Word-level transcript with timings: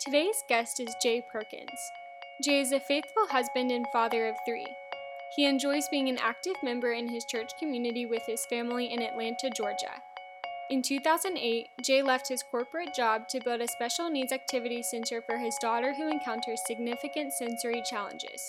Today's 0.00 0.42
guest 0.48 0.80
is 0.80 0.88
Jay 1.02 1.22
Perkins. 1.30 1.68
Jay 2.42 2.62
is 2.62 2.72
a 2.72 2.80
faithful 2.80 3.26
husband 3.28 3.70
and 3.70 3.84
father 3.92 4.28
of 4.28 4.34
three. 4.48 4.66
He 5.36 5.44
enjoys 5.44 5.90
being 5.90 6.08
an 6.08 6.16
active 6.16 6.54
member 6.62 6.92
in 6.92 7.06
his 7.06 7.26
church 7.26 7.50
community 7.58 8.06
with 8.06 8.22
his 8.26 8.46
family 8.46 8.94
in 8.94 9.02
Atlanta, 9.02 9.50
Georgia. 9.54 10.00
In 10.70 10.80
2008, 10.80 11.66
Jay 11.84 12.00
left 12.00 12.30
his 12.30 12.42
corporate 12.50 12.94
job 12.94 13.28
to 13.28 13.40
build 13.44 13.60
a 13.60 13.68
special 13.68 14.08
needs 14.08 14.32
activity 14.32 14.82
center 14.82 15.20
for 15.20 15.36
his 15.36 15.54
daughter 15.60 15.92
who 15.92 16.08
encounters 16.08 16.62
significant 16.66 17.34
sensory 17.34 17.82
challenges. 17.90 18.40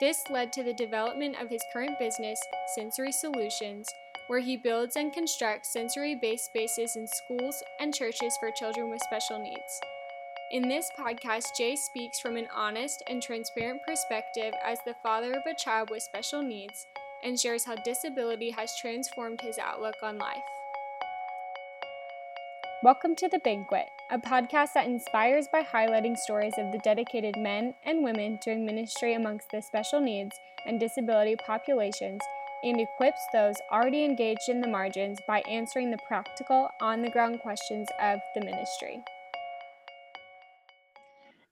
This 0.00 0.18
led 0.28 0.52
to 0.54 0.64
the 0.64 0.74
development 0.74 1.36
of 1.40 1.50
his 1.50 1.62
current 1.72 2.00
business, 2.00 2.40
Sensory 2.74 3.12
Solutions, 3.12 3.86
where 4.26 4.40
he 4.40 4.56
builds 4.56 4.96
and 4.96 5.12
constructs 5.12 5.72
sensory 5.72 6.16
based 6.20 6.46
spaces 6.46 6.96
in 6.96 7.06
schools 7.06 7.62
and 7.78 7.94
churches 7.94 8.36
for 8.40 8.50
children 8.50 8.90
with 8.90 9.00
special 9.02 9.38
needs. 9.38 9.80
In 10.52 10.68
this 10.68 10.90
podcast, 10.98 11.56
Jay 11.56 11.76
speaks 11.76 12.18
from 12.18 12.36
an 12.36 12.48
honest 12.52 13.04
and 13.08 13.22
transparent 13.22 13.80
perspective 13.86 14.52
as 14.66 14.78
the 14.84 14.96
father 15.00 15.32
of 15.32 15.42
a 15.46 15.54
child 15.54 15.90
with 15.92 16.02
special 16.02 16.42
needs 16.42 16.88
and 17.22 17.38
shares 17.38 17.64
how 17.64 17.76
disability 17.76 18.50
has 18.50 18.68
transformed 18.80 19.40
his 19.42 19.58
outlook 19.58 19.94
on 20.02 20.18
life. 20.18 20.42
Welcome 22.82 23.14
to 23.14 23.28
The 23.28 23.38
Banquet, 23.38 23.86
a 24.10 24.18
podcast 24.18 24.72
that 24.74 24.88
inspires 24.88 25.46
by 25.52 25.62
highlighting 25.62 26.16
stories 26.16 26.54
of 26.58 26.72
the 26.72 26.80
dedicated 26.82 27.36
men 27.36 27.74
and 27.84 28.02
women 28.02 28.40
doing 28.44 28.66
ministry 28.66 29.14
amongst 29.14 29.52
the 29.52 29.62
special 29.62 30.00
needs 30.00 30.34
and 30.66 30.80
disability 30.80 31.36
populations 31.46 32.22
and 32.64 32.80
equips 32.80 33.20
those 33.32 33.54
already 33.70 34.04
engaged 34.04 34.48
in 34.48 34.60
the 34.60 34.66
margins 34.66 35.20
by 35.28 35.44
answering 35.48 35.92
the 35.92 35.98
practical, 36.08 36.70
on 36.80 37.02
the 37.02 37.10
ground 37.10 37.38
questions 37.38 37.86
of 38.02 38.18
the 38.34 38.44
ministry. 38.44 39.00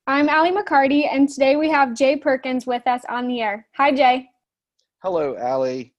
I'm 0.08 0.30
Allie 0.30 0.52
McCarty, 0.52 1.06
and 1.06 1.28
today 1.28 1.56
we 1.56 1.68
have 1.68 1.92
Jay 1.92 2.16
Perkins 2.16 2.66
with 2.66 2.86
us 2.86 3.02
on 3.10 3.28
the 3.28 3.42
air. 3.42 3.66
Hi, 3.76 3.92
Jay. 3.92 4.30
Hello, 5.02 5.36
Allie. 5.36 5.92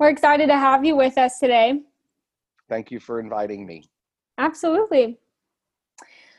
We're 0.00 0.08
excited 0.08 0.48
to 0.48 0.56
have 0.56 0.84
you 0.84 0.96
with 0.96 1.16
us 1.16 1.38
today. 1.38 1.82
Thank 2.68 2.90
you 2.90 2.98
for 2.98 3.20
inviting 3.20 3.64
me. 3.64 3.88
Absolutely. 4.38 5.20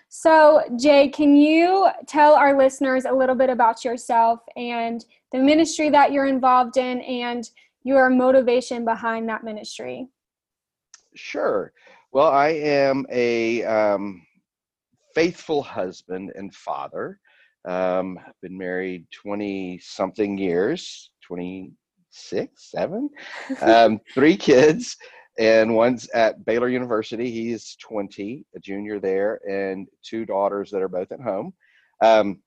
So, 0.09 0.63
Jay, 0.77 1.07
can 1.07 1.37
you 1.37 1.87
tell 2.05 2.33
our 2.33 2.57
listeners 2.57 3.05
a 3.05 3.13
little 3.13 3.35
bit 3.35 3.49
about 3.49 3.85
yourself 3.85 4.41
and 4.57 5.05
the 5.31 5.39
ministry 5.39 5.89
that 5.91 6.11
you're 6.11 6.27
involved 6.27 6.75
in 6.75 6.99
and 6.99 7.49
your 7.85 8.09
motivation 8.09 8.83
behind 8.83 9.29
that 9.29 9.45
ministry? 9.45 10.09
Sure. 11.15 11.71
Well, 12.11 12.27
I 12.29 12.49
am 12.49 13.05
a 13.09 13.63
um, 13.63 14.23
faithful 15.13 15.63
husband 15.63 16.31
and 16.35 16.53
father. 16.53 17.19
Um, 17.65 18.17
I've 18.25 18.39
been 18.41 18.57
married 18.57 19.05
20 19.11 19.79
something 19.79 20.37
years, 20.37 21.11
26, 21.25 22.51
seven, 22.57 23.09
um, 23.61 23.99
three 24.13 24.35
kids, 24.35 24.97
and 25.37 25.75
one's 25.75 26.09
at 26.09 26.43
Baylor 26.45 26.69
University. 26.69 27.29
He's 27.29 27.77
20, 27.81 28.45
a 28.55 28.59
junior 28.59 28.99
there, 28.99 29.39
and 29.49 29.87
two 30.03 30.25
daughters 30.25 30.71
that 30.71 30.81
are 30.81 30.89
both 30.89 31.11
at 31.11 31.21
home. 31.21 31.53
Um, 32.03 32.41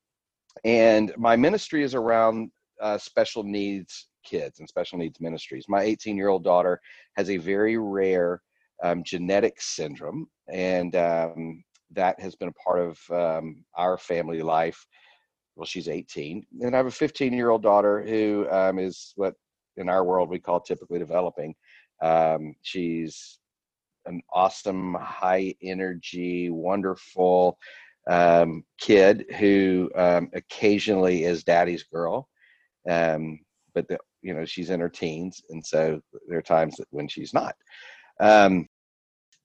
and 0.64 1.12
my 1.16 1.36
ministry 1.36 1.82
is 1.82 1.94
around 1.94 2.50
uh, 2.80 2.98
special 2.98 3.42
needs 3.42 4.08
kids 4.24 4.58
and 4.58 4.68
special 4.68 4.98
needs 4.98 5.20
ministries. 5.20 5.66
My 5.68 5.82
18 5.82 6.16
year 6.16 6.28
old 6.28 6.44
daughter 6.44 6.80
has 7.16 7.30
a 7.30 7.36
very 7.36 7.76
rare 7.76 8.42
um, 8.82 9.04
genetic 9.04 9.60
syndrome, 9.60 10.26
and 10.48 10.96
um, 10.96 11.62
that 11.94 12.20
has 12.20 12.34
been 12.34 12.48
a 12.48 12.52
part 12.52 12.80
of 12.80 12.98
um, 13.10 13.64
our 13.76 13.98
family 13.98 14.42
life. 14.42 14.86
Well, 15.56 15.66
she's 15.66 15.88
18, 15.88 16.44
and 16.60 16.74
I 16.74 16.78
have 16.78 16.86
a 16.86 16.90
15 16.90 17.32
year 17.32 17.50
old 17.50 17.62
daughter 17.62 18.02
who 18.02 18.46
um, 18.50 18.78
is 18.78 19.12
what 19.16 19.34
in 19.76 19.88
our 19.88 20.04
world 20.04 20.28
we 20.28 20.38
call 20.38 20.60
typically 20.60 20.98
developing. 20.98 21.54
Um, 22.02 22.54
she's 22.62 23.38
an 24.06 24.20
awesome, 24.32 24.94
high 24.94 25.54
energy, 25.62 26.50
wonderful 26.50 27.58
um, 28.08 28.64
kid 28.78 29.24
who 29.38 29.90
um, 29.94 30.28
occasionally 30.34 31.24
is 31.24 31.44
daddy's 31.44 31.84
girl. 31.84 32.28
Um, 32.88 33.40
but 33.74 33.88
the, 33.88 33.98
you 34.22 34.34
know 34.34 34.44
she's 34.44 34.70
in 34.70 34.80
her 34.80 34.88
teens, 34.88 35.42
and 35.50 35.64
so 35.64 36.00
there 36.28 36.38
are 36.38 36.42
times 36.42 36.76
that 36.76 36.86
when 36.90 37.08
she's 37.08 37.34
not. 37.34 37.54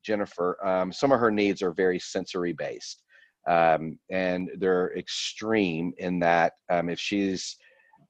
Jennifer, 0.04 0.58
um, 0.66 0.92
some 0.92 1.12
of 1.12 1.20
her 1.20 1.32
needs 1.32 1.62
are 1.62 1.72
very 1.72 2.00
sensory 2.00 2.54
based. 2.54 3.04
Um, 3.48 3.98
and 4.12 4.50
they're 4.58 4.96
extreme 4.98 5.94
in 5.98 6.20
that 6.20 6.54
um, 6.70 6.90
if 6.90 7.00
she's 7.00 7.58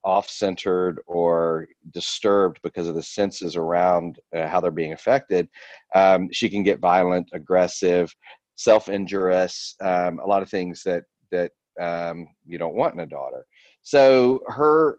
off 0.03 0.29
centered 0.29 0.99
or 1.07 1.67
disturbed 1.91 2.59
because 2.63 2.87
of 2.87 2.95
the 2.95 3.03
senses 3.03 3.55
around 3.55 4.19
uh, 4.35 4.47
how 4.47 4.59
they're 4.59 4.71
being 4.71 4.93
affected, 4.93 5.47
um, 5.95 6.29
she 6.31 6.49
can 6.49 6.63
get 6.63 6.79
violent, 6.79 7.29
aggressive, 7.33 8.13
self 8.55 8.89
injurious, 8.89 9.75
um, 9.81 10.19
a 10.19 10.27
lot 10.27 10.41
of 10.41 10.49
things 10.49 10.83
that, 10.83 11.03
that 11.31 11.51
um, 11.79 12.27
you 12.45 12.57
don't 12.57 12.75
want 12.75 12.93
in 12.93 12.99
a 13.01 13.05
daughter. 13.05 13.45
So 13.81 14.41
her 14.47 14.97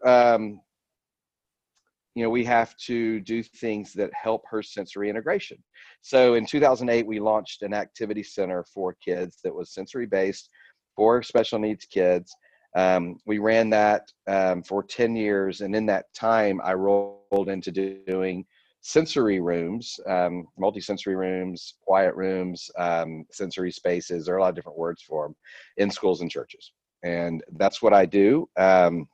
you 2.14 2.24
know, 2.24 2.30
we 2.30 2.44
have 2.44 2.76
to 2.76 3.20
do 3.20 3.42
things 3.42 3.92
that 3.94 4.10
help 4.20 4.42
her 4.50 4.62
sensory 4.62 5.08
integration. 5.08 5.58
So 6.02 6.34
in 6.34 6.44
2008, 6.44 7.06
we 7.06 7.20
launched 7.20 7.62
an 7.62 7.72
activity 7.72 8.22
center 8.22 8.64
for 8.64 8.96
kids 9.04 9.38
that 9.44 9.54
was 9.54 9.72
sensory 9.72 10.06
based 10.06 10.50
for 10.96 11.22
special 11.22 11.58
needs 11.58 11.84
kids. 11.84 12.34
Um, 12.76 13.18
we 13.26 13.38
ran 13.38 13.70
that 13.70 14.10
um, 14.26 14.62
for 14.62 14.82
10 14.82 15.16
years, 15.16 15.60
and 15.60 15.74
in 15.74 15.86
that 15.86 16.12
time, 16.14 16.60
I 16.62 16.74
rolled 16.74 17.48
into 17.48 17.70
doing 17.70 18.44
sensory 18.80 19.40
rooms, 19.40 19.98
um, 20.06 20.46
multi-sensory 20.58 21.16
rooms, 21.16 21.74
quiet 21.82 22.14
rooms, 22.14 22.70
um, 22.78 23.24
sensory 23.30 23.72
spaces. 23.72 24.24
There 24.24 24.34
are 24.34 24.38
a 24.38 24.40
lot 24.40 24.50
of 24.50 24.54
different 24.54 24.78
words 24.78 25.02
for 25.02 25.26
them 25.26 25.36
in 25.76 25.90
schools 25.90 26.22
and 26.22 26.30
churches, 26.30 26.72
and 27.02 27.42
that's 27.56 27.82
what 27.82 27.92
I 27.92 28.06
do. 28.06 28.48
Um, 28.56 29.08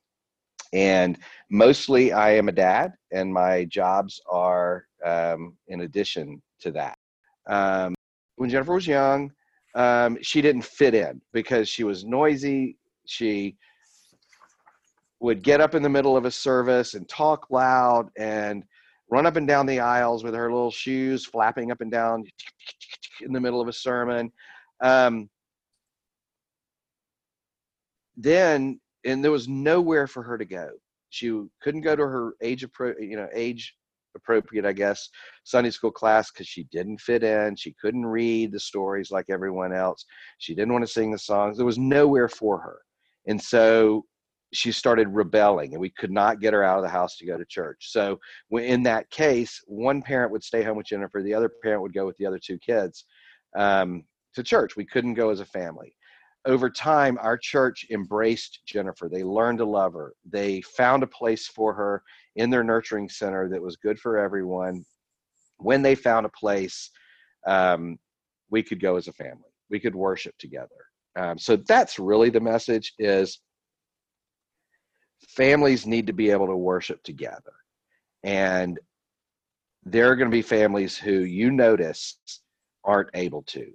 and 0.72 1.18
mostly 1.50 2.12
I 2.12 2.30
am 2.32 2.48
a 2.48 2.52
dad, 2.52 2.94
and 3.12 3.32
my 3.32 3.64
jobs 3.64 4.20
are 4.30 4.86
um, 5.04 5.56
in 5.68 5.82
addition 5.82 6.42
to 6.60 6.70
that. 6.72 6.98
Um, 7.46 7.94
when 8.36 8.50
Jennifer 8.50 8.74
was 8.74 8.86
young, 8.86 9.32
um, 9.74 10.18
she 10.22 10.40
didn't 10.42 10.64
fit 10.64 10.94
in 10.94 11.20
because 11.32 11.68
she 11.68 11.84
was 11.84 12.04
noisy. 12.04 12.76
She 13.06 13.56
would 15.20 15.42
get 15.42 15.60
up 15.60 15.74
in 15.74 15.82
the 15.82 15.88
middle 15.88 16.16
of 16.16 16.24
a 16.24 16.30
service 16.30 16.94
and 16.94 17.08
talk 17.08 17.46
loud 17.50 18.10
and 18.16 18.64
run 19.10 19.26
up 19.26 19.36
and 19.36 19.46
down 19.46 19.66
the 19.66 19.80
aisles 19.80 20.24
with 20.24 20.34
her 20.34 20.50
little 20.50 20.70
shoes 20.70 21.24
flapping 21.24 21.70
up 21.70 21.80
and 21.80 21.90
down 21.90 22.24
in 23.20 23.32
the 23.32 23.40
middle 23.40 23.60
of 23.60 23.68
a 23.68 23.72
sermon. 23.72 24.32
Um, 24.80 25.30
then 28.16 28.80
and 29.06 29.24
there 29.24 29.30
was 29.30 29.48
nowhere 29.48 30.06
for 30.06 30.22
her 30.22 30.36
to 30.36 30.44
go. 30.44 30.68
She 31.10 31.42
couldn't 31.62 31.82
go 31.82 31.96
to 31.96 32.02
her 32.02 32.34
age 32.42 32.66
you 32.98 33.16
know 33.16 33.28
age 33.32 33.74
appropriate, 34.14 34.64
I 34.64 34.72
guess, 34.72 35.08
Sunday 35.44 35.70
school 35.70 35.90
class 35.90 36.30
because 36.30 36.48
she 36.48 36.64
didn't 36.72 37.00
fit 37.00 37.22
in. 37.22 37.54
She 37.54 37.74
couldn't 37.80 38.04
read 38.04 38.50
the 38.50 38.60
stories 38.60 39.10
like 39.10 39.26
everyone 39.28 39.72
else. 39.72 40.04
She 40.38 40.54
didn't 40.54 40.72
want 40.72 40.86
to 40.86 40.92
sing 40.92 41.12
the 41.12 41.18
songs. 41.18 41.56
There 41.56 41.66
was 41.66 41.78
nowhere 41.78 42.28
for 42.28 42.58
her, 42.58 42.80
and 43.26 43.40
so 43.40 44.04
she 44.52 44.72
started 44.72 45.08
rebelling, 45.08 45.72
and 45.72 45.80
we 45.80 45.90
could 45.90 46.10
not 46.10 46.40
get 46.40 46.54
her 46.54 46.64
out 46.64 46.78
of 46.78 46.84
the 46.84 46.88
house 46.90 47.16
to 47.18 47.26
go 47.26 47.36
to 47.36 47.44
church. 47.44 47.90
So 47.90 48.18
in 48.50 48.82
that 48.84 49.08
case, 49.10 49.60
one 49.66 50.02
parent 50.02 50.32
would 50.32 50.44
stay 50.44 50.62
home 50.62 50.76
with 50.76 50.86
Jennifer, 50.86 51.22
the 51.22 51.34
other 51.34 51.50
parent 51.62 51.82
would 51.82 51.94
go 51.94 52.06
with 52.06 52.16
the 52.16 52.26
other 52.26 52.38
two 52.38 52.58
kids 52.58 53.04
um, 53.56 54.04
to 54.34 54.42
church. 54.42 54.76
We 54.76 54.86
couldn't 54.86 55.14
go 55.14 55.30
as 55.30 55.40
a 55.40 55.46
family 55.46 55.96
over 56.46 56.70
time, 56.70 57.18
our 57.20 57.36
church 57.36 57.86
embraced 57.90 58.60
Jennifer. 58.66 59.08
They 59.08 59.24
learned 59.24 59.58
to 59.58 59.64
love 59.64 59.94
her. 59.94 60.14
They 60.24 60.60
found 60.62 61.02
a 61.02 61.08
place 61.08 61.48
for 61.48 61.74
her 61.74 62.02
in 62.36 62.50
their 62.50 62.62
nurturing 62.62 63.08
center 63.08 63.48
that 63.48 63.60
was 63.60 63.76
good 63.76 63.98
for 63.98 64.16
everyone. 64.16 64.84
When 65.58 65.82
they 65.82 65.94
found 65.94 66.24
a 66.24 66.30
place, 66.30 66.90
um, 67.46 67.98
we 68.50 68.62
could 68.62 68.80
go 68.80 68.96
as 68.96 69.08
a 69.08 69.12
family. 69.12 69.50
We 69.70 69.80
could 69.80 69.94
worship 69.94 70.34
together. 70.38 70.68
Um, 71.16 71.38
so 71.38 71.56
that's 71.56 71.98
really 71.98 72.30
the 72.30 72.40
message: 72.40 72.92
is 72.98 73.40
families 75.28 75.86
need 75.86 76.06
to 76.06 76.12
be 76.12 76.30
able 76.30 76.46
to 76.46 76.56
worship 76.56 77.02
together, 77.02 77.52
and 78.22 78.78
there 79.84 80.10
are 80.10 80.16
going 80.16 80.30
to 80.30 80.36
be 80.36 80.42
families 80.42 80.96
who 80.96 81.20
you 81.20 81.50
notice 81.50 82.18
aren't 82.84 83.10
able 83.14 83.42
to. 83.44 83.72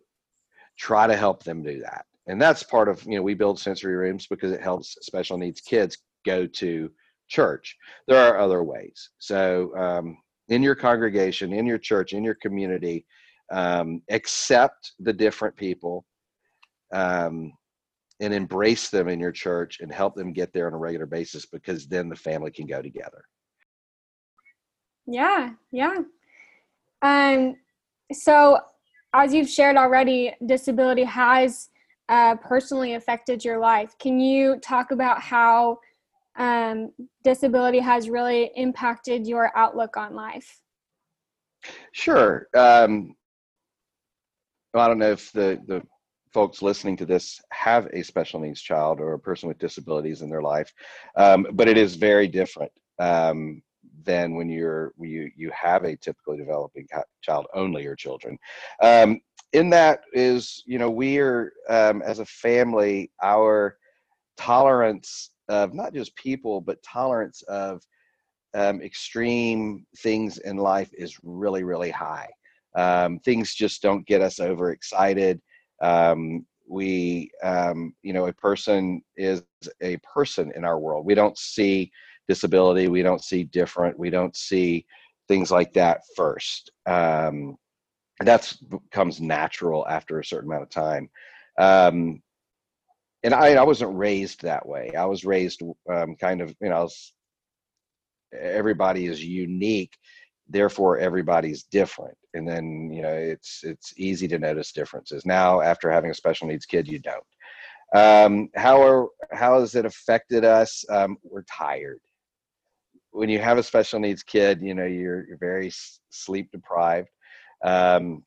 Try 0.77 1.07
to 1.07 1.17
help 1.17 1.43
them 1.43 1.63
do 1.63 1.79
that 1.81 2.05
and 2.31 2.41
that's 2.41 2.63
part 2.63 2.87
of 2.87 3.03
you 3.03 3.15
know 3.15 3.21
we 3.21 3.33
build 3.33 3.59
sensory 3.59 3.95
rooms 3.95 4.25
because 4.27 4.51
it 4.51 4.61
helps 4.61 4.97
special 5.01 5.37
needs 5.37 5.61
kids 5.61 5.97
go 6.25 6.47
to 6.47 6.89
church 7.29 7.75
there 8.07 8.17
are 8.17 8.39
other 8.39 8.63
ways 8.63 9.09
so 9.19 9.75
um, 9.77 10.17
in 10.49 10.63
your 10.63 10.75
congregation 10.75 11.53
in 11.53 11.65
your 11.65 11.77
church 11.77 12.13
in 12.13 12.23
your 12.23 12.35
community 12.35 13.05
um, 13.51 14.01
accept 14.09 14.93
the 14.99 15.13
different 15.13 15.55
people 15.55 16.05
um, 16.93 17.51
and 18.21 18.33
embrace 18.33 18.89
them 18.89 19.07
in 19.07 19.19
your 19.19 19.31
church 19.31 19.79
and 19.81 19.91
help 19.91 20.15
them 20.15 20.31
get 20.31 20.53
there 20.53 20.67
on 20.67 20.73
a 20.73 20.77
regular 20.77 21.05
basis 21.05 21.45
because 21.45 21.87
then 21.87 22.07
the 22.07 22.15
family 22.15 22.51
can 22.51 22.67
go 22.67 22.81
together. 22.81 23.23
Yeah, 25.07 25.49
yeah. 25.71 25.97
Um, 27.01 27.55
so 28.13 28.59
as 29.13 29.33
you've 29.33 29.49
shared 29.49 29.75
already, 29.75 30.33
disability 30.45 31.03
has 31.03 31.69
uh, 32.11 32.35
personally 32.35 32.95
affected 32.95 33.43
your 33.43 33.57
life. 33.57 33.97
Can 33.97 34.19
you 34.19 34.57
talk 34.59 34.91
about 34.91 35.21
how 35.21 35.79
um, 36.35 36.91
disability 37.23 37.79
has 37.79 38.09
really 38.09 38.51
impacted 38.55 39.25
your 39.25 39.57
outlook 39.57 39.95
on 39.95 40.13
life? 40.13 40.59
Sure. 41.93 42.47
Um, 42.53 43.15
well, 44.73 44.83
I 44.83 44.87
don't 44.89 44.99
know 44.99 45.11
if 45.11 45.31
the, 45.31 45.61
the 45.67 45.81
folks 46.33 46.61
listening 46.61 46.97
to 46.97 47.05
this 47.05 47.41
have 47.51 47.87
a 47.93 48.03
special 48.03 48.41
needs 48.41 48.61
child 48.61 48.99
or 48.99 49.13
a 49.13 49.19
person 49.19 49.47
with 49.47 49.57
disabilities 49.57 50.21
in 50.21 50.29
their 50.29 50.41
life, 50.41 50.73
um, 51.15 51.47
but 51.53 51.69
it 51.69 51.77
is 51.77 51.95
very 51.95 52.27
different 52.27 52.71
um, 52.99 53.61
than 54.05 54.35
when 54.35 54.49
you're 54.49 54.93
you 54.99 55.29
you 55.35 55.51
have 55.51 55.83
a 55.83 55.95
typically 55.97 56.37
developing 56.37 56.87
child 57.21 57.47
only 57.53 57.85
or 57.85 57.95
children. 57.95 58.37
Um, 58.81 59.19
in 59.53 59.69
that 59.71 60.01
is 60.13 60.63
you 60.65 60.79
know 60.79 60.89
we 60.89 61.19
are 61.19 61.51
um, 61.69 62.01
as 62.01 62.19
a 62.19 62.25
family 62.25 63.11
our 63.23 63.77
tolerance 64.37 65.31
of 65.49 65.73
not 65.73 65.93
just 65.93 66.15
people 66.15 66.61
but 66.61 66.81
tolerance 66.83 67.41
of 67.43 67.81
um, 68.53 68.81
extreme 68.81 69.85
things 69.99 70.37
in 70.39 70.57
life 70.57 70.89
is 70.93 71.17
really 71.23 71.63
really 71.63 71.91
high. 71.91 72.29
Um, 72.75 73.19
things 73.19 73.53
just 73.53 73.81
don't 73.81 74.07
get 74.07 74.21
us 74.21 74.39
overexcited. 74.39 75.41
Um, 75.81 76.45
we 76.67 77.29
um, 77.43 77.93
you 78.01 78.13
know 78.13 78.27
a 78.27 78.33
person 78.33 79.01
is 79.17 79.43
a 79.81 79.97
person 79.97 80.51
in 80.55 80.63
our 80.63 80.79
world. 80.79 81.05
We 81.05 81.15
don't 81.15 81.37
see 81.37 81.91
disability 82.31 82.87
we 82.87 83.03
don't 83.03 83.23
see 83.23 83.43
different 83.43 83.99
we 83.99 84.09
don't 84.09 84.35
see 84.35 84.85
things 85.31 85.49
like 85.49 85.71
that 85.71 86.01
first. 86.15 86.71
Um, 86.85 87.57
that 88.19 88.53
becomes 88.69 89.21
natural 89.21 89.87
after 89.87 90.19
a 90.19 90.25
certain 90.25 90.49
amount 90.49 90.63
of 90.63 90.69
time. 90.69 91.09
Um, 91.57 92.21
and 93.23 93.33
I, 93.33 93.53
I 93.53 93.63
wasn't 93.63 93.97
raised 93.97 94.41
that 94.41 94.65
way. 94.65 94.91
I 94.93 95.05
was 95.05 95.23
raised 95.23 95.61
um, 95.89 96.15
kind 96.15 96.41
of 96.41 96.53
you 96.61 96.69
know 96.69 96.83
was, 96.83 97.13
everybody 98.33 99.05
is 99.05 99.23
unique 99.23 99.93
therefore 100.49 100.99
everybody's 100.99 101.63
different. 101.63 102.17
And 102.33 102.45
then 102.45 102.91
you 102.91 103.01
know 103.01 103.13
it's 103.13 103.61
it's 103.63 103.93
easy 103.97 104.27
to 104.27 104.39
notice 104.39 104.73
differences. 104.73 105.25
Now 105.25 105.61
after 105.61 105.89
having 105.89 106.11
a 106.11 106.21
special 106.21 106.47
needs 106.47 106.65
kid 106.65 106.87
you 106.89 106.99
don't. 106.99 107.31
Um, 107.93 108.49
how 108.55 108.81
are 108.81 109.07
how 109.31 109.59
has 109.61 109.75
it 109.75 109.85
affected 109.85 110.43
us? 110.43 110.83
Um, 110.89 111.17
we're 111.23 111.43
tired 111.43 112.01
when 113.11 113.29
you 113.29 113.39
have 113.39 113.57
a 113.57 113.63
special 113.63 113.99
needs 113.99 114.23
kid 114.23 114.61
you 114.61 114.73
know 114.73 114.85
you're, 114.85 115.27
you're 115.27 115.37
very 115.37 115.71
sleep 116.09 116.49
deprived 116.51 117.09
um, 117.63 118.23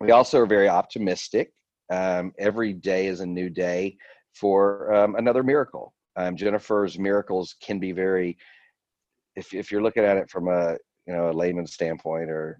we 0.00 0.10
also 0.10 0.40
are 0.40 0.46
very 0.46 0.68
optimistic 0.68 1.52
um, 1.90 2.32
every 2.38 2.72
day 2.72 3.06
is 3.06 3.20
a 3.20 3.26
new 3.26 3.50
day 3.50 3.96
for 4.34 4.92
um, 4.92 5.16
another 5.16 5.42
miracle 5.42 5.92
um, 6.16 6.36
jennifer's 6.36 6.98
miracles 6.98 7.56
can 7.62 7.78
be 7.78 7.92
very 7.92 8.36
if, 9.36 9.54
if 9.54 9.70
you're 9.70 9.82
looking 9.82 10.04
at 10.04 10.16
it 10.16 10.30
from 10.30 10.48
a 10.48 10.76
you 11.06 11.12
know 11.12 11.30
a 11.30 11.32
layman's 11.32 11.72
standpoint 11.72 12.30
or 12.30 12.58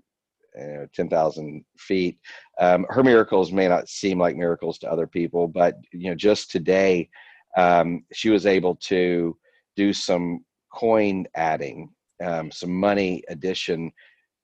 you 0.57 0.67
know, 0.67 0.87
10,000 0.95 1.65
feet. 1.79 2.19
Um, 2.61 2.87
her 2.91 3.03
miracles 3.03 3.53
may 3.53 3.69
not 3.69 3.89
seem 3.89 4.19
like 4.19 4.37
miracles 4.37 4.79
to 4.79 4.91
other 4.91 5.07
people, 5.07 5.49
but 5.49 5.77
you 5.93 6.11
know, 6.11 6.15
just 6.15 6.51
today, 6.51 7.09
um, 7.57 8.05
she 8.13 8.31
was 8.31 8.47
able 8.47 8.77
to 8.77 9.37
do 9.77 9.93
some 9.93 10.45
coin 10.73 11.27
adding, 11.35 11.91
um, 12.23 12.51
some 12.51 12.75
money 12.75 13.23
addition 13.29 13.93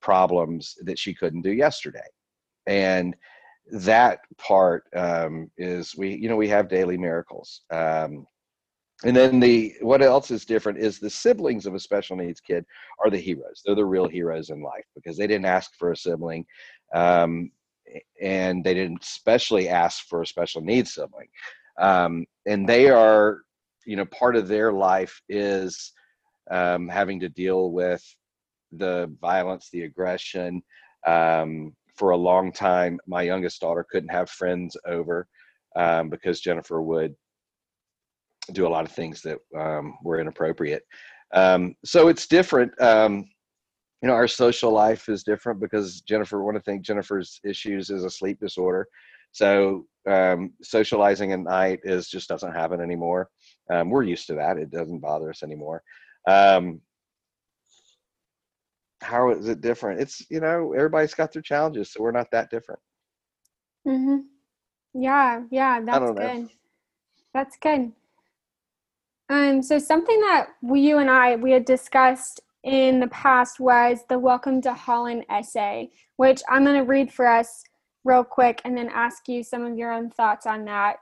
problems 0.00 0.76
that 0.82 0.98
she 0.98 1.14
couldn't 1.14 1.42
do 1.42 1.52
yesterday, 1.52 2.06
and 2.66 3.16
that 3.70 4.20
part 4.38 4.84
um, 4.96 5.50
is 5.58 5.94
we, 5.96 6.14
you 6.14 6.28
know, 6.28 6.36
we 6.36 6.48
have 6.48 6.68
daily 6.68 6.96
miracles. 6.96 7.62
Um, 7.70 8.26
and 9.04 9.14
then 9.14 9.38
the 9.38 9.74
what 9.80 10.02
else 10.02 10.30
is 10.30 10.44
different 10.44 10.78
is 10.78 10.98
the 10.98 11.10
siblings 11.10 11.66
of 11.66 11.74
a 11.74 11.80
special 11.80 12.16
needs 12.16 12.40
kid 12.40 12.64
are 13.02 13.10
the 13.10 13.18
heroes. 13.18 13.62
They're 13.64 13.76
the 13.76 13.84
real 13.84 14.08
heroes 14.08 14.50
in 14.50 14.60
life 14.60 14.84
because 14.94 15.16
they 15.16 15.28
didn't 15.28 15.44
ask 15.44 15.70
for 15.78 15.92
a 15.92 15.96
sibling 15.96 16.44
um, 16.94 17.52
and 18.20 18.64
they 18.64 18.74
didn't 18.74 19.04
specially 19.04 19.68
ask 19.68 20.06
for 20.08 20.22
a 20.22 20.26
special 20.26 20.62
needs 20.62 20.94
sibling. 20.94 21.28
Um, 21.80 22.26
and 22.46 22.68
they 22.68 22.90
are 22.90 23.42
you 23.86 23.94
know 23.94 24.06
part 24.06 24.34
of 24.34 24.48
their 24.48 24.72
life 24.72 25.20
is 25.28 25.92
um, 26.50 26.88
having 26.88 27.20
to 27.20 27.28
deal 27.28 27.70
with 27.72 28.04
the 28.72 29.10
violence 29.20 29.68
the 29.72 29.82
aggression 29.82 30.62
um, 31.06 31.74
for 31.96 32.10
a 32.10 32.16
long 32.16 32.52
time 32.52 32.98
my 33.06 33.22
youngest 33.22 33.60
daughter 33.60 33.86
couldn't 33.90 34.10
have 34.10 34.28
friends 34.30 34.76
over 34.86 35.26
um, 35.76 36.10
because 36.10 36.40
jennifer 36.40 36.82
would 36.82 37.14
do 38.52 38.66
a 38.66 38.68
lot 38.68 38.84
of 38.84 38.92
things 38.92 39.22
that 39.22 39.38
um, 39.56 39.96
were 40.02 40.20
inappropriate. 40.20 40.82
Um, 41.34 41.74
so 41.84 42.08
it's 42.08 42.26
different. 42.26 42.72
Um, 42.80 43.28
you 44.02 44.08
know, 44.08 44.14
our 44.14 44.28
social 44.28 44.72
life 44.72 45.08
is 45.08 45.24
different 45.24 45.60
because 45.60 46.00
Jennifer, 46.02 46.42
one 46.42 46.56
of 46.56 46.64
the 46.64 46.70
things 46.70 46.86
Jennifer's 46.86 47.40
issues 47.44 47.90
is 47.90 48.04
a 48.04 48.10
sleep 48.10 48.38
disorder. 48.40 48.86
So 49.32 49.86
um, 50.08 50.52
socializing 50.62 51.32
at 51.32 51.40
night 51.40 51.80
is 51.84 52.08
just 52.08 52.28
doesn't 52.28 52.54
happen 52.54 52.80
anymore. 52.80 53.28
Um, 53.70 53.90
we're 53.90 54.04
used 54.04 54.26
to 54.28 54.34
that. 54.34 54.56
It 54.56 54.70
doesn't 54.70 55.00
bother 55.00 55.30
us 55.30 55.42
anymore. 55.42 55.82
Um, 56.28 56.82
how 59.00 59.30
is 59.30 59.48
it 59.48 59.62
different? 59.62 60.00
It's, 60.00 60.26
you 60.30 60.40
know, 60.40 60.74
everybody's 60.74 61.14
got 61.14 61.32
their 61.32 61.40
challenges. 61.40 61.90
So 61.90 62.02
we're 62.02 62.10
not 62.10 62.30
that 62.32 62.50
different. 62.50 62.80
Mm-hmm. 63.86 65.00
Yeah. 65.00 65.42
Yeah. 65.50 65.80
That's 65.80 66.10
good. 66.12 66.48
That's 67.32 67.56
good. 67.56 67.92
Um, 69.30 69.62
so 69.62 69.78
something 69.78 70.20
that 70.20 70.48
we, 70.62 70.80
you 70.80 70.98
and 70.98 71.10
I 71.10 71.36
we 71.36 71.52
had 71.52 71.64
discussed 71.64 72.40
in 72.64 73.00
the 73.00 73.08
past 73.08 73.60
was 73.60 74.00
the 74.08 74.18
Welcome 74.18 74.60
to 74.62 74.74
Holland 74.74 75.24
essay, 75.30 75.90
which 76.16 76.42
I'm 76.48 76.64
going 76.64 76.78
to 76.78 76.84
read 76.84 77.12
for 77.12 77.26
us 77.26 77.62
real 78.04 78.24
quick 78.24 78.60
and 78.64 78.76
then 78.76 78.90
ask 78.92 79.28
you 79.28 79.42
some 79.42 79.64
of 79.64 79.78
your 79.78 79.92
own 79.92 80.10
thoughts 80.10 80.46
on 80.46 80.64
that. 80.66 80.96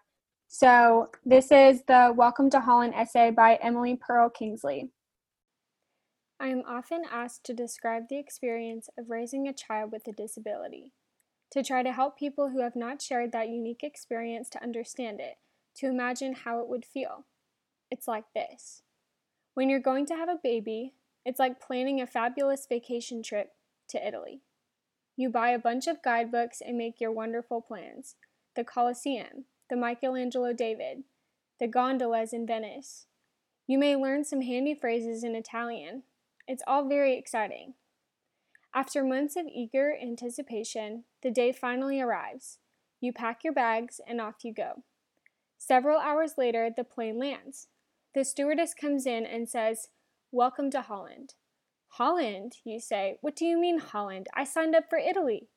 So 0.49 1.08
this 1.24 1.51
is 1.51 1.82
the 1.89 2.12
Welcome 2.17 2.51
to 2.51 2.60
Holland 2.60 2.94
essay 2.94 3.31
by 3.31 3.56
Emily 3.62 3.96
Pearl 3.96 4.29
Kingsley. 4.29 4.91
I 6.38 6.48
am 6.48 6.62
often 6.66 7.02
asked 7.10 7.44
to 7.44 7.55
describe 7.55 8.08
the 8.08 8.19
experience 8.19 8.88
of 8.98 9.10
raising 9.10 9.48
a 9.48 9.52
child 9.52 9.93
with 9.93 10.06
a 10.06 10.12
disability, 10.12 10.93
to 11.52 11.62
try 11.62 11.82
to 11.82 11.93
help 11.93 12.19
people 12.19 12.50
who 12.50 12.60
have 12.60 12.76
not 12.76 13.00
shared 13.00 13.32
that 13.32 13.48
unique 13.48 13.82
experience 13.82 14.50
to 14.50 14.62
understand 14.62 15.20
it, 15.20 15.36
to 15.76 15.86
imagine 15.86 16.34
how 16.34 16.60
it 16.60 16.69
would 16.69 16.84
feel. 16.84 17.24
It's 17.90 18.08
like 18.08 18.24
this 18.34 18.82
when 19.55 19.70
you're 19.70 19.81
going 19.81 20.05
to 20.05 20.14
have 20.14 20.28
a 20.28 20.38
baby, 20.43 20.93
it's 21.24 21.38
like 21.38 21.60
planning 21.60 22.00
a 22.00 22.06
fabulous 22.06 22.66
vacation 22.69 23.22
trip 23.22 23.52
to 23.88 24.06
Italy. 24.06 24.43
You 25.16 25.31
buy 25.31 25.48
a 25.48 25.58
bunch 25.58 25.86
of 25.86 26.02
guidebooks 26.02 26.60
and 26.60 26.76
make 26.76 27.00
your 27.00 27.10
wonderful 27.10 27.62
plans 27.62 28.16
the 28.55 28.64
Colosseum, 28.64 29.46
the 29.70 29.76
Michelangelo 29.76 30.52
David, 30.52 31.05
the 31.58 31.66
gondolas 31.66 32.34
in 32.34 32.46
Venice. 32.46 33.06
You 33.66 33.78
may 33.78 33.96
learn 33.96 34.24
some 34.24 34.43
handy 34.43 34.74
phrases 34.74 35.24
in 35.24 35.34
Italian. 35.34 36.02
It's 36.48 36.62
all 36.67 36.88
very 36.88 37.19
exciting. 37.19 37.74
After 38.72 39.03
months 39.03 39.36
of 39.36 39.46
eager 39.46 39.96
anticipation, 40.00 41.05
the 41.22 41.31
day 41.31 41.50
finally 41.50 42.00
arrives. 42.00 42.58
You 43.00 43.12
pack 43.12 43.43
your 43.43 43.53
bags 43.53 44.00
and 44.06 44.20
off 44.20 44.44
you 44.44 44.55
go. 44.55 44.84
Several 45.58 45.98
hours 45.98 46.34
later, 46.38 46.70
the 46.74 46.84
plane 46.84 47.19
lands. 47.19 47.69
The 48.15 48.24
stewardess 48.24 48.74
comes 48.74 49.06
in 49.06 49.26
and 49.26 49.48
says, 49.48 49.88
Welcome 50.31 50.70
to 50.70 50.82
Holland. 50.82 51.34
Holland, 51.88 52.58
you 52.65 52.79
say. 52.79 53.17
What 53.22 53.34
do 53.34 53.44
you 53.44 53.58
mean, 53.58 53.79
Holland? 53.79 54.29
I 54.34 54.44
signed 54.44 54.74
up 54.74 54.88
for 54.88 54.98
Italy. 54.98 55.48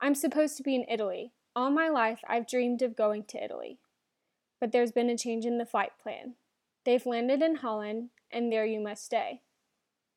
I'm 0.00 0.14
supposed 0.14 0.56
to 0.56 0.62
be 0.62 0.74
in 0.74 0.84
Italy. 0.88 1.32
All 1.54 1.70
my 1.70 1.88
life, 1.88 2.20
I've 2.26 2.48
dreamed 2.48 2.82
of 2.82 2.96
going 2.96 3.24
to 3.28 3.42
Italy. 3.42 3.78
But 4.60 4.72
there's 4.72 4.92
been 4.92 5.10
a 5.10 5.16
change 5.16 5.44
in 5.44 5.58
the 5.58 5.66
flight 5.66 5.92
plan. 6.02 6.34
They've 6.84 7.06
landed 7.06 7.40
in 7.42 7.56
Holland, 7.56 8.10
and 8.32 8.50
there 8.50 8.64
you 8.64 8.80
must 8.80 9.04
stay. 9.04 9.42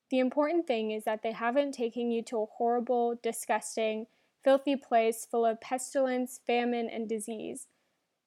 The 0.09 0.19
important 0.19 0.67
thing 0.67 0.91
is 0.91 1.03
that 1.03 1.21
they 1.21 1.33
haven't 1.33 1.73
taken 1.73 2.11
you 2.11 2.21
to 2.23 2.37
a 2.37 2.45
horrible, 2.45 3.19
disgusting, 3.21 4.07
filthy 4.43 4.75
place 4.77 5.27
full 5.29 5.45
of 5.45 5.59
pestilence, 5.59 6.39
famine, 6.47 6.89
and 6.89 7.09
disease. 7.09 7.67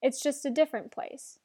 It's 0.02 0.22
just 0.22 0.44
a 0.44 0.50
different 0.50 0.92
place. 0.92 1.38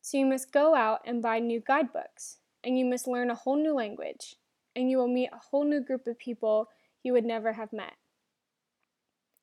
So 0.00 0.16
you 0.16 0.26
must 0.26 0.52
go 0.52 0.76
out 0.76 1.00
and 1.04 1.20
buy 1.20 1.40
new 1.40 1.60
guidebooks, 1.60 2.38
and 2.62 2.78
you 2.78 2.84
must 2.84 3.08
learn 3.08 3.30
a 3.30 3.34
whole 3.34 3.56
new 3.56 3.74
language, 3.74 4.36
and 4.76 4.88
you 4.88 4.96
will 4.98 5.08
meet 5.08 5.30
a 5.32 5.48
whole 5.50 5.64
new 5.64 5.80
group 5.80 6.06
of 6.06 6.18
people 6.18 6.68
you 7.02 7.12
would 7.12 7.24
never 7.24 7.54
have 7.54 7.72
met. 7.72 7.94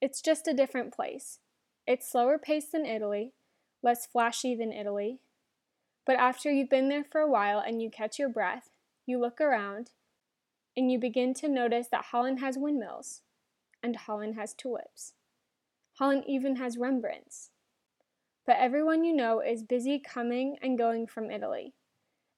It's 0.02 0.22
just 0.22 0.48
a 0.48 0.54
different 0.54 0.94
place. 0.94 1.40
It's 1.86 2.10
slower 2.10 2.38
paced 2.38 2.72
than 2.72 2.86
Italy, 2.86 3.34
less 3.84 4.06
flashy 4.06 4.56
than 4.56 4.72
Italy. 4.72 5.20
But 6.06 6.16
after 6.18 6.52
you've 6.52 6.70
been 6.70 6.90
there 6.90 7.04
for 7.04 7.20
a 7.22 7.30
while 7.30 7.60
and 7.60 7.82
you 7.82 7.90
catch 7.90 8.18
your 8.18 8.30
breath, 8.30 8.70
you 9.06 9.20
look 9.20 9.42
around 9.42 9.92
and 10.78 10.92
you 10.92 11.00
begin 11.00 11.34
to 11.36 11.48
notice 11.48 11.88
that 11.92 12.06
Holland 12.06 12.40
has 12.40 12.58
windmills 12.58 13.22
and 13.82 13.96
Holland 13.96 14.36
has 14.36 14.54
tulips. 14.54 15.14
Holland 15.94 16.24
even 16.28 16.58
has 16.58 16.78
Rembrandts. 16.78 17.52
But 18.46 18.58
everyone 18.60 19.04
you 19.04 19.14
know 19.14 19.40
is 19.40 19.64
busy 19.64 20.00
coming 20.00 20.58
and 20.62 20.78
going 20.78 21.08
from 21.08 21.32
Italy, 21.32 21.74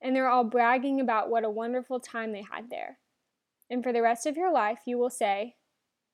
and 0.02 0.16
they're 0.16 0.30
all 0.30 0.44
bragging 0.44 1.02
about 1.02 1.30
what 1.30 1.44
a 1.44 1.50
wonderful 1.50 2.00
time 2.00 2.32
they 2.32 2.44
had 2.44 2.70
there. 2.70 3.00
And 3.70 3.84
for 3.84 3.92
the 3.92 4.02
rest 4.02 4.26
of 4.26 4.38
your 4.38 4.52
life, 4.52 4.80
you 4.86 4.98
will 4.98 5.10
say, 5.10 5.56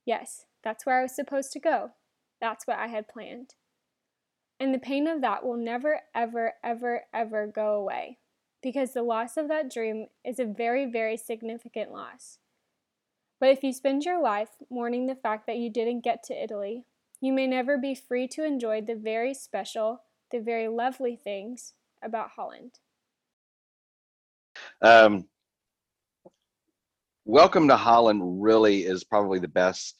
Yes, 0.05 0.45
that's 0.63 0.85
where 0.85 0.99
I 0.99 1.03
was 1.03 1.15
supposed 1.15 1.51
to 1.53 1.59
go. 1.59 1.91
That's 2.41 2.65
what 2.65 2.77
I 2.77 2.87
had 2.87 3.07
planned. 3.07 3.55
And 4.59 4.73
the 4.73 4.79
pain 4.79 5.07
of 5.07 5.21
that 5.21 5.45
will 5.45 5.57
never, 5.57 6.01
ever, 6.15 6.53
ever, 6.63 7.03
ever 7.13 7.47
go 7.47 7.75
away 7.75 8.17
because 8.63 8.93
the 8.93 9.03
loss 9.03 9.37
of 9.37 9.49
that 9.49 9.71
dream 9.71 10.07
is 10.25 10.39
a 10.39 10.45
very, 10.45 10.89
very 10.89 11.17
significant 11.17 11.91
loss. 11.91 12.39
But 13.39 13.49
if 13.49 13.63
you 13.63 13.73
spend 13.73 14.03
your 14.03 14.21
life 14.21 14.49
mourning 14.69 15.05
the 15.05 15.15
fact 15.15 15.45
that 15.47 15.57
you 15.57 15.69
didn't 15.69 16.03
get 16.03 16.23
to 16.23 16.43
Italy, 16.43 16.85
you 17.21 17.33
may 17.33 17.45
never 17.45 17.77
be 17.77 17.93
free 17.93 18.27
to 18.29 18.45
enjoy 18.45 18.81
the 18.81 18.95
very 18.95 19.33
special, 19.33 20.01
the 20.31 20.39
very 20.39 20.67
lovely 20.67 21.15
things 21.15 21.73
about 22.01 22.29
Holland. 22.35 22.79
Um, 24.81 25.25
Welcome 27.25 27.69
to 27.69 27.77
Holland 27.77 28.43
really 28.43 28.83
is 28.83 29.05
probably 29.05 29.39
the 29.39 29.47
best 29.47 29.97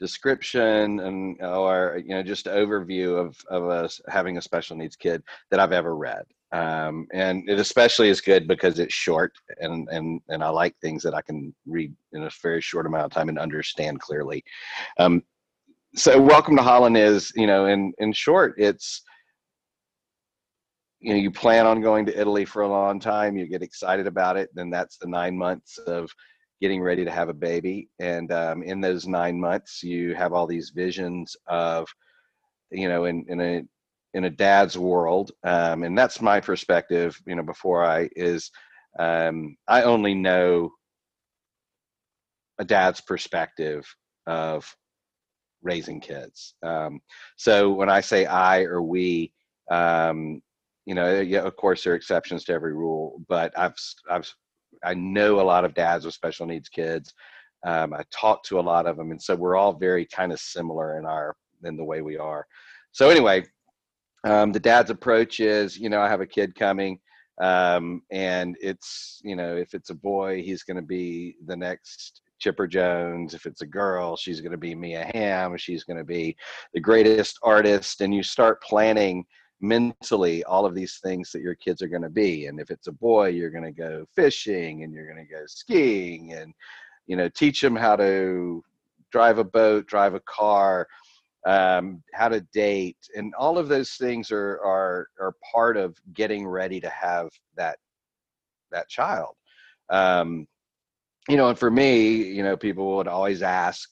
description 0.00 1.00
and 1.00 1.36
or 1.42 2.00
you 2.02 2.14
know 2.14 2.22
just 2.22 2.46
overview 2.46 3.18
of 3.18 3.36
of 3.50 3.68
us 3.68 4.00
having 4.08 4.38
a 4.38 4.42
special 4.42 4.76
needs 4.76 4.96
kid 4.96 5.22
that 5.50 5.60
I've 5.60 5.72
ever 5.72 5.94
read. 5.94 6.24
Um, 6.52 7.06
and 7.14 7.48
it 7.48 7.58
especially 7.58 8.10
is 8.10 8.20
good 8.20 8.46
because 8.46 8.78
it's 8.78 8.92
short 8.92 9.32
and 9.60 9.88
and 9.90 10.20
and 10.28 10.44
I 10.44 10.50
like 10.50 10.76
things 10.78 11.02
that 11.02 11.14
I 11.14 11.22
can 11.22 11.54
read 11.66 11.94
in 12.12 12.24
a 12.24 12.30
very 12.42 12.60
short 12.60 12.86
amount 12.86 13.06
of 13.06 13.10
time 13.10 13.30
and 13.30 13.38
understand 13.38 14.00
clearly. 14.00 14.44
Um, 14.98 15.22
so 15.94 16.20
welcome 16.20 16.56
to 16.56 16.62
Holland 16.62 16.96
is 16.96 17.32
you 17.36 17.46
know 17.46 17.66
in 17.66 17.92
in 17.98 18.12
short 18.12 18.54
it's 18.56 19.02
you 21.00 21.12
know 21.12 21.20
you 21.20 21.30
plan 21.30 21.66
on 21.66 21.82
going 21.82 22.06
to 22.06 22.18
Italy 22.18 22.44
for 22.44 22.62
a 22.62 22.68
long 22.68 22.98
time 22.98 23.36
you 23.36 23.46
get 23.46 23.62
excited 23.62 24.06
about 24.06 24.38
it 24.38 24.48
then 24.54 24.70
that's 24.70 24.96
the 24.96 25.06
nine 25.06 25.36
months 25.36 25.76
of 25.86 26.10
getting 26.62 26.80
ready 26.80 27.04
to 27.04 27.10
have 27.10 27.28
a 27.28 27.34
baby 27.34 27.90
and 27.98 28.32
um, 28.32 28.62
in 28.62 28.80
those 28.80 29.06
nine 29.06 29.38
months 29.38 29.82
you 29.82 30.14
have 30.14 30.32
all 30.32 30.46
these 30.46 30.70
visions 30.74 31.36
of 31.46 31.86
you 32.70 32.88
know 32.88 33.04
in 33.04 33.24
in 33.28 33.40
a 33.40 33.62
in 34.14 34.24
a 34.24 34.30
dad's 34.30 34.76
world 34.76 35.32
um, 35.44 35.82
and 35.82 35.96
that's 35.96 36.20
my 36.20 36.40
perspective 36.40 37.18
you 37.26 37.34
know 37.34 37.42
before 37.42 37.84
i 37.84 38.08
is 38.16 38.50
um, 38.98 39.56
i 39.68 39.82
only 39.82 40.14
know 40.14 40.70
a 42.58 42.64
dad's 42.64 43.00
perspective 43.00 43.86
of 44.26 44.74
raising 45.62 46.00
kids 46.00 46.54
um, 46.62 47.00
so 47.36 47.70
when 47.70 47.88
i 47.88 48.00
say 48.00 48.26
i 48.26 48.62
or 48.62 48.82
we 48.82 49.32
um, 49.70 50.42
you 50.86 50.94
know 50.94 51.20
yeah, 51.20 51.40
of 51.40 51.56
course 51.56 51.84
there 51.84 51.92
are 51.92 51.96
exceptions 51.96 52.44
to 52.44 52.52
every 52.52 52.74
rule 52.74 53.22
but 53.28 53.56
i've 53.58 53.76
i've 54.10 54.32
I 54.84 54.94
know 54.94 55.40
a 55.40 55.42
lot 55.42 55.64
of 55.64 55.74
dads 55.74 56.04
with 56.04 56.14
special 56.14 56.46
needs 56.46 56.68
kids. 56.68 57.12
Um, 57.64 57.92
I 57.92 58.02
talk 58.10 58.42
to 58.44 58.58
a 58.58 58.60
lot 58.60 58.86
of 58.86 58.96
them, 58.96 59.10
and 59.10 59.22
so 59.22 59.36
we're 59.36 59.56
all 59.56 59.72
very 59.72 60.06
kind 60.06 60.32
of 60.32 60.40
similar 60.40 60.98
in 60.98 61.06
our 61.06 61.36
in 61.64 61.76
the 61.76 61.84
way 61.84 62.02
we 62.02 62.18
are. 62.18 62.46
So 62.90 63.08
anyway, 63.08 63.44
um, 64.24 64.52
the 64.52 64.60
dad's 64.60 64.90
approach 64.90 65.40
is, 65.40 65.78
you 65.78 65.88
know, 65.88 66.00
I 66.00 66.08
have 66.08 66.20
a 66.20 66.26
kid 66.26 66.54
coming, 66.54 66.98
um, 67.40 68.02
and 68.10 68.56
it's, 68.60 69.20
you 69.24 69.36
know, 69.36 69.56
if 69.56 69.74
it's 69.74 69.90
a 69.90 69.94
boy, 69.94 70.42
he's 70.42 70.62
going 70.62 70.76
to 70.76 70.82
be 70.82 71.36
the 71.46 71.56
next 71.56 72.22
Chipper 72.38 72.66
Jones. 72.66 73.34
If 73.34 73.46
it's 73.46 73.62
a 73.62 73.66
girl, 73.66 74.16
she's 74.16 74.40
going 74.40 74.52
to 74.52 74.58
be 74.58 74.74
Mia 74.74 75.10
Hamm. 75.14 75.56
She's 75.56 75.84
going 75.84 75.96
to 75.96 76.04
be 76.04 76.36
the 76.74 76.80
greatest 76.80 77.38
artist, 77.42 78.00
and 78.00 78.14
you 78.14 78.22
start 78.22 78.62
planning 78.62 79.24
mentally 79.62 80.42
all 80.44 80.66
of 80.66 80.74
these 80.74 80.98
things 81.02 81.30
that 81.30 81.40
your 81.40 81.54
kids 81.54 81.80
are 81.82 81.88
going 81.88 82.02
to 82.02 82.10
be 82.10 82.46
and 82.46 82.58
if 82.58 82.68
it's 82.68 82.88
a 82.88 82.92
boy 82.92 83.28
you're 83.28 83.48
going 83.48 83.62
to 83.62 83.70
go 83.70 84.04
fishing 84.12 84.82
and 84.82 84.92
you're 84.92 85.06
going 85.06 85.24
to 85.24 85.32
go 85.32 85.42
skiing 85.46 86.32
and 86.32 86.52
you 87.06 87.16
know 87.16 87.28
teach 87.28 87.60
them 87.60 87.76
how 87.76 87.94
to 87.94 88.62
drive 89.12 89.38
a 89.38 89.44
boat 89.44 89.86
drive 89.86 90.14
a 90.14 90.20
car 90.20 90.88
um, 91.46 92.02
how 92.12 92.28
to 92.28 92.40
date 92.52 92.96
and 93.16 93.34
all 93.34 93.58
of 93.58 93.68
those 93.68 93.92
things 93.92 94.30
are 94.30 94.60
are 94.64 95.08
are 95.20 95.34
part 95.52 95.76
of 95.76 95.96
getting 96.12 96.46
ready 96.46 96.80
to 96.80 96.88
have 96.88 97.30
that 97.56 97.78
that 98.70 98.88
child 98.88 99.34
um, 99.90 100.46
you 101.28 101.36
know 101.36 101.48
and 101.48 101.58
for 101.58 101.70
me 101.70 102.10
you 102.10 102.42
know 102.42 102.56
people 102.56 102.96
would 102.96 103.08
always 103.08 103.42
ask 103.42 103.90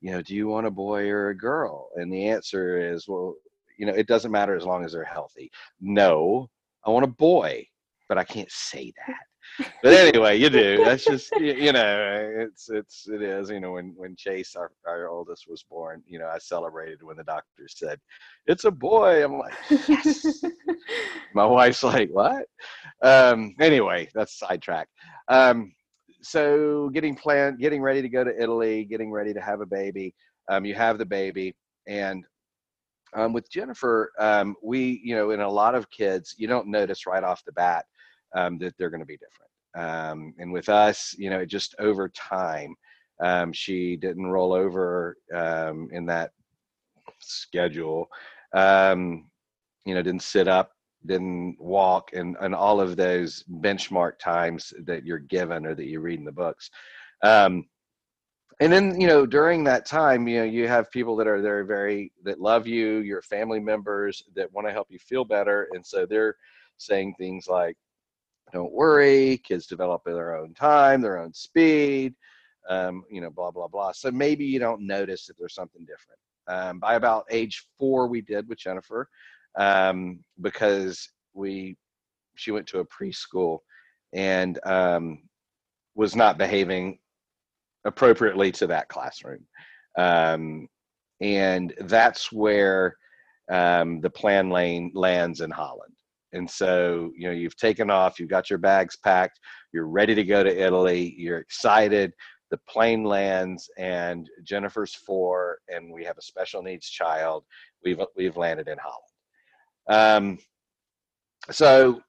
you 0.00 0.10
know 0.10 0.20
do 0.22 0.34
you 0.34 0.46
want 0.46 0.66
a 0.66 0.70
boy 0.70 1.08
or 1.08 1.30
a 1.30 1.36
girl 1.36 1.88
and 1.96 2.12
the 2.12 2.28
answer 2.28 2.92
is 2.92 3.08
well 3.08 3.34
you 3.80 3.86
know, 3.86 3.94
it 3.94 4.06
doesn't 4.06 4.30
matter 4.30 4.54
as 4.54 4.66
long 4.66 4.84
as 4.84 4.92
they're 4.92 5.04
healthy. 5.04 5.50
No, 5.80 6.50
I 6.84 6.90
want 6.90 7.04
a 7.04 7.08
boy, 7.08 7.66
but 8.10 8.18
I 8.18 8.24
can't 8.24 8.50
say 8.52 8.92
that. 9.06 9.16
But 9.82 9.92
anyway, 9.92 10.38
you 10.38 10.50
do. 10.50 10.84
That's 10.84 11.04
just 11.04 11.30
you 11.40 11.72
know, 11.72 12.32
it's 12.38 12.68
it's 12.70 13.08
it 13.08 13.22
is. 13.22 13.50
You 13.50 13.60
know, 13.60 13.72
when 13.72 13.94
when 13.96 14.16
Chase, 14.16 14.56
our 14.56 14.72
our 14.86 15.08
oldest, 15.08 15.48
was 15.48 15.62
born, 15.62 16.02
you 16.06 16.18
know, 16.18 16.28
I 16.28 16.38
celebrated 16.38 17.02
when 17.02 17.16
the 17.16 17.24
doctor 17.24 17.66
said 17.68 17.98
it's 18.46 18.64
a 18.64 18.70
boy. 18.70 19.24
I'm 19.24 19.38
like, 19.38 19.54
yes. 19.88 20.42
My 21.34 21.44
wife's 21.46 21.82
like, 21.82 22.10
what? 22.10 22.46
Um, 23.02 23.54
anyway, 23.60 24.08
that's 24.14 24.38
sidetrack. 24.38 24.88
Um, 25.28 25.72
so 26.22 26.90
getting 26.90 27.14
planned, 27.14 27.58
getting 27.58 27.80
ready 27.80 28.02
to 28.02 28.08
go 28.08 28.24
to 28.24 28.42
Italy, 28.42 28.84
getting 28.84 29.10
ready 29.10 29.32
to 29.32 29.40
have 29.40 29.60
a 29.60 29.66
baby. 29.66 30.14
Um, 30.48 30.64
you 30.64 30.74
have 30.74 30.98
the 30.98 31.06
baby, 31.06 31.54
and 31.86 32.24
um, 33.14 33.32
with 33.32 33.50
Jennifer, 33.50 34.12
um, 34.18 34.56
we, 34.62 35.00
you 35.04 35.14
know, 35.14 35.30
in 35.30 35.40
a 35.40 35.48
lot 35.48 35.74
of 35.74 35.90
kids, 35.90 36.34
you 36.38 36.46
don't 36.46 36.68
notice 36.68 37.06
right 37.06 37.24
off 37.24 37.44
the 37.44 37.52
bat 37.52 37.84
um, 38.34 38.58
that 38.58 38.76
they're 38.76 38.90
going 38.90 39.00
to 39.00 39.06
be 39.06 39.18
different. 39.18 39.50
Um, 39.74 40.34
and 40.38 40.52
with 40.52 40.68
us, 40.68 41.14
you 41.18 41.30
know, 41.30 41.44
just 41.44 41.74
over 41.78 42.08
time, 42.08 42.74
um, 43.22 43.52
she 43.52 43.96
didn't 43.96 44.26
roll 44.26 44.52
over 44.52 45.16
um, 45.34 45.88
in 45.92 46.06
that 46.06 46.32
schedule. 47.20 48.08
you 48.54 49.94
know, 49.94 50.02
didn't 50.02 50.22
sit 50.22 50.48
up, 50.48 50.72
didn't 51.06 51.56
walk, 51.58 52.10
and 52.12 52.36
and 52.40 52.54
all 52.54 52.80
of 52.80 52.96
those 52.96 53.44
benchmark 53.60 54.18
times 54.18 54.72
that 54.84 55.04
you're 55.04 55.18
given 55.18 55.66
or 55.66 55.74
that 55.74 55.86
you 55.86 56.00
read 56.00 56.18
in 56.18 56.24
the 56.24 56.32
books. 56.32 56.70
Um, 57.22 57.66
and 58.60 58.70
then 58.70 59.00
you 59.00 59.06
know 59.06 59.26
during 59.26 59.64
that 59.64 59.86
time 59.86 60.28
you 60.28 60.38
know 60.38 60.44
you 60.44 60.68
have 60.68 60.90
people 60.90 61.16
that 61.16 61.26
are 61.26 61.42
there 61.42 61.64
very 61.64 62.12
that 62.22 62.40
love 62.40 62.66
you 62.66 62.98
your 62.98 63.22
family 63.22 63.58
members 63.58 64.22
that 64.36 64.52
want 64.52 64.66
to 64.66 64.72
help 64.72 64.86
you 64.90 64.98
feel 64.98 65.24
better 65.24 65.68
and 65.72 65.84
so 65.84 66.06
they're 66.06 66.36
saying 66.76 67.14
things 67.18 67.48
like 67.48 67.76
don't 68.52 68.72
worry 68.72 69.38
kids 69.38 69.66
develop 69.66 70.02
at 70.06 70.14
their 70.14 70.36
own 70.36 70.54
time 70.54 71.00
their 71.00 71.18
own 71.18 71.32
speed 71.32 72.14
um, 72.68 73.02
you 73.10 73.20
know 73.20 73.30
blah 73.30 73.50
blah 73.50 73.68
blah 73.68 73.92
so 73.92 74.10
maybe 74.10 74.44
you 74.44 74.58
don't 74.58 74.86
notice 74.86 75.26
that 75.26 75.34
there's 75.38 75.54
something 75.54 75.86
different 75.86 76.18
um, 76.48 76.78
by 76.78 76.94
about 76.94 77.24
age 77.30 77.66
four 77.78 78.06
we 78.06 78.20
did 78.20 78.48
with 78.48 78.58
jennifer 78.58 79.08
um, 79.58 80.20
because 80.40 81.08
we 81.34 81.76
she 82.36 82.50
went 82.50 82.66
to 82.68 82.80
a 82.80 82.86
preschool 82.86 83.58
and 84.12 84.58
um, 84.64 85.22
was 85.94 86.16
not 86.16 86.38
behaving 86.38 86.98
appropriately 87.84 88.52
to 88.52 88.66
that 88.66 88.88
classroom. 88.88 89.44
Um, 89.98 90.68
and 91.20 91.74
that's 91.80 92.32
where 92.32 92.96
um, 93.50 94.00
the 94.00 94.10
plan 94.10 94.50
lane 94.50 94.90
lands 94.94 95.40
in 95.40 95.50
Holland. 95.50 95.94
And 96.32 96.48
so, 96.48 97.10
you 97.16 97.28
know, 97.28 97.34
you've 97.34 97.56
taken 97.56 97.90
off, 97.90 98.20
you've 98.20 98.30
got 98.30 98.50
your 98.50 98.58
bags 98.58 98.96
packed, 98.96 99.40
you're 99.72 99.88
ready 99.88 100.14
to 100.14 100.24
go 100.24 100.42
to 100.42 100.64
Italy, 100.64 101.14
you're 101.16 101.38
excited. 101.38 102.12
The 102.50 102.58
plane 102.68 103.04
lands, 103.04 103.70
and 103.78 104.28
Jennifer's 104.42 104.94
four, 104.94 105.58
and 105.68 105.92
we 105.92 106.04
have 106.04 106.18
a 106.18 106.22
special 106.22 106.62
needs 106.62 106.88
child. 106.90 107.44
We've 107.84 108.00
we've 108.16 108.36
landed 108.36 108.66
in 108.66 108.76
Holland. 109.86 110.38
Um, 110.38 110.38
so 111.52 112.00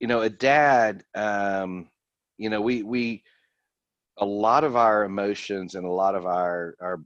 you 0.00 0.06
know, 0.06 0.20
a 0.20 0.30
dad, 0.30 1.04
um, 1.14 1.88
you 2.38 2.50
know, 2.50 2.60
we 2.60 2.82
we 2.82 3.22
a 4.18 4.26
lot 4.26 4.64
of 4.64 4.76
our 4.76 5.04
emotions 5.04 5.74
and 5.74 5.86
a 5.86 5.90
lot 5.90 6.14
of 6.14 6.26
our 6.26 6.74
our 6.80 7.00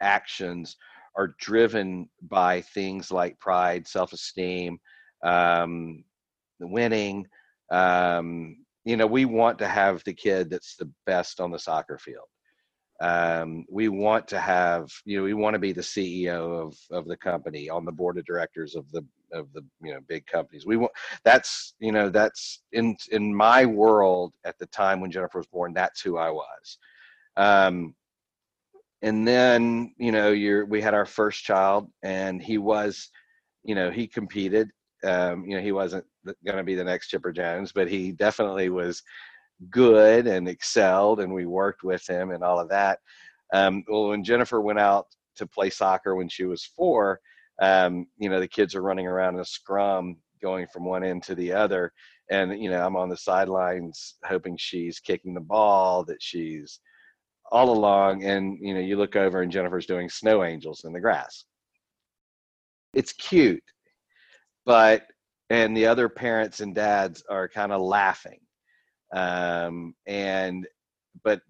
actions 0.00 0.76
are 1.16 1.34
driven 1.38 2.08
by 2.22 2.60
things 2.60 3.10
like 3.10 3.38
pride, 3.38 3.86
self-esteem, 3.86 4.78
um, 5.24 6.04
winning. 6.60 7.26
Um, 7.70 8.58
you 8.84 8.96
know, 8.96 9.06
we 9.06 9.24
want 9.24 9.58
to 9.58 9.68
have 9.68 10.02
the 10.04 10.14
kid 10.14 10.50
that's 10.50 10.76
the 10.76 10.90
best 11.06 11.40
on 11.40 11.50
the 11.50 11.58
soccer 11.58 11.98
field. 11.98 12.26
Um, 13.00 13.66
we 13.70 13.88
want 13.88 14.26
to 14.28 14.38
have, 14.40 14.90
you 15.04 15.18
know, 15.18 15.24
we 15.24 15.34
want 15.34 15.54
to 15.54 15.58
be 15.58 15.72
the 15.72 15.82
CEO 15.82 16.66
of 16.66 16.74
of 16.90 17.06
the 17.06 17.16
company 17.16 17.68
on 17.68 17.84
the 17.84 17.92
board 17.92 18.16
of 18.16 18.24
directors 18.24 18.74
of 18.74 18.90
the 18.90 19.04
of 19.32 19.52
the 19.52 19.62
you 19.82 19.92
know 19.92 20.00
big 20.08 20.26
companies. 20.26 20.66
We 20.66 20.76
want 20.76 20.92
that's 21.24 21.74
you 21.78 21.92
know 21.92 22.08
that's 22.08 22.62
in 22.72 22.96
in 23.10 23.34
my 23.34 23.66
world 23.66 24.32
at 24.44 24.58
the 24.58 24.66
time 24.66 25.00
when 25.00 25.10
Jennifer 25.10 25.38
was 25.38 25.46
born. 25.46 25.74
That's 25.74 26.00
who 26.00 26.16
I 26.16 26.30
was. 26.30 26.78
Um, 27.36 27.94
and 29.02 29.26
then 29.26 29.92
you 29.98 30.12
know 30.12 30.30
you're 30.30 30.64
we 30.66 30.80
had 30.80 30.94
our 30.94 31.06
first 31.06 31.44
child 31.44 31.88
and 32.02 32.42
he 32.42 32.58
was 32.58 33.10
you 33.64 33.74
know 33.74 33.90
he 33.90 34.06
competed 34.06 34.70
um, 35.04 35.44
you 35.44 35.56
know 35.56 35.62
he 35.62 35.72
wasn't 35.72 36.04
going 36.44 36.56
to 36.56 36.64
be 36.64 36.74
the 36.74 36.84
next 36.84 37.08
chipper 37.08 37.32
jones 37.32 37.72
but 37.72 37.88
he 37.88 38.12
definitely 38.12 38.68
was 38.68 39.02
good 39.70 40.26
and 40.26 40.48
excelled 40.48 41.20
and 41.20 41.32
we 41.32 41.46
worked 41.46 41.82
with 41.82 42.06
him 42.08 42.30
and 42.30 42.42
all 42.44 42.58
of 42.58 42.68
that. 42.68 42.98
Um, 43.52 43.84
well 43.88 44.08
when 44.08 44.24
jennifer 44.24 44.60
went 44.60 44.78
out 44.78 45.06
to 45.36 45.46
play 45.46 45.70
soccer 45.70 46.16
when 46.16 46.28
she 46.28 46.44
was 46.44 46.64
four 46.64 47.20
um, 47.60 48.06
you 48.18 48.28
know 48.28 48.40
the 48.40 48.48
kids 48.48 48.74
are 48.74 48.82
running 48.82 49.06
around 49.06 49.34
in 49.34 49.40
a 49.40 49.44
scrum 49.44 50.16
going 50.42 50.66
from 50.72 50.84
one 50.84 51.02
end 51.02 51.22
to 51.22 51.34
the 51.34 51.52
other. 51.52 51.92
And 52.30 52.60
you 52.60 52.70
know 52.70 52.84
i'm 52.84 52.96
on 52.96 53.08
the 53.08 53.16
sidelines 53.16 54.16
hoping 54.24 54.56
she's 54.58 54.98
kicking 54.98 55.34
the 55.34 55.40
ball 55.40 56.04
that 56.04 56.20
she's 56.20 56.80
all 57.52 57.70
along 57.70 58.24
and 58.24 58.58
you 58.60 58.74
know 58.74 58.80
you 58.80 58.96
look 58.96 59.16
over 59.16 59.42
and 59.42 59.52
jennifer's 59.52 59.86
doing 59.86 60.08
snow 60.08 60.44
angels 60.44 60.84
in 60.84 60.92
the 60.92 61.00
grass. 61.00 61.44
It's 62.94 63.12
cute 63.12 63.62
but 64.64 65.02
and 65.50 65.76
the 65.76 65.86
other 65.86 66.08
parents 66.08 66.60
and 66.60 66.74
dads 66.74 67.22
are 67.28 67.48
kind 67.48 67.72
of 67.72 67.80
laughing 67.80 68.40
um, 69.14 69.94
and 70.06 70.66
but 71.22 71.40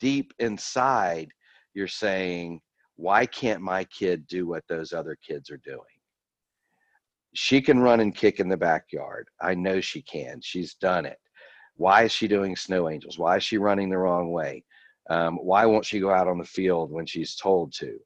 deep 0.00 0.32
inside 0.38 1.30
you're 1.74 1.88
saying 1.88 2.60
why 2.96 3.26
can't 3.26 3.60
my 3.60 3.84
kid 3.84 4.26
do 4.26 4.46
what 4.46 4.64
those 4.68 4.92
other 4.92 5.16
kids 5.16 5.50
are 5.50 5.60
doing? 5.64 5.80
She 7.34 7.60
can 7.60 7.80
run 7.80 8.00
and 8.00 8.14
kick 8.14 8.38
in 8.38 8.48
the 8.48 8.56
backyard. 8.56 9.28
I 9.40 9.54
know 9.54 9.80
she 9.80 10.02
can. 10.02 10.40
She's 10.40 10.74
done 10.74 11.04
it. 11.04 11.18
Why 11.76 12.04
is 12.04 12.12
she 12.12 12.28
doing 12.28 12.54
snow 12.54 12.88
angels? 12.88 13.18
Why 13.18 13.36
is 13.36 13.42
she 13.42 13.58
running 13.58 13.90
the 13.90 13.98
wrong 13.98 14.30
way 14.30 14.64
um, 15.10 15.36
why 15.36 15.66
won't 15.66 15.84
she 15.84 16.00
go 16.00 16.10
out 16.10 16.28
on 16.28 16.38
the 16.38 16.44
field 16.44 16.90
when 16.90 17.06
she's 17.06 17.36
told 17.36 17.72
to? 17.74 17.98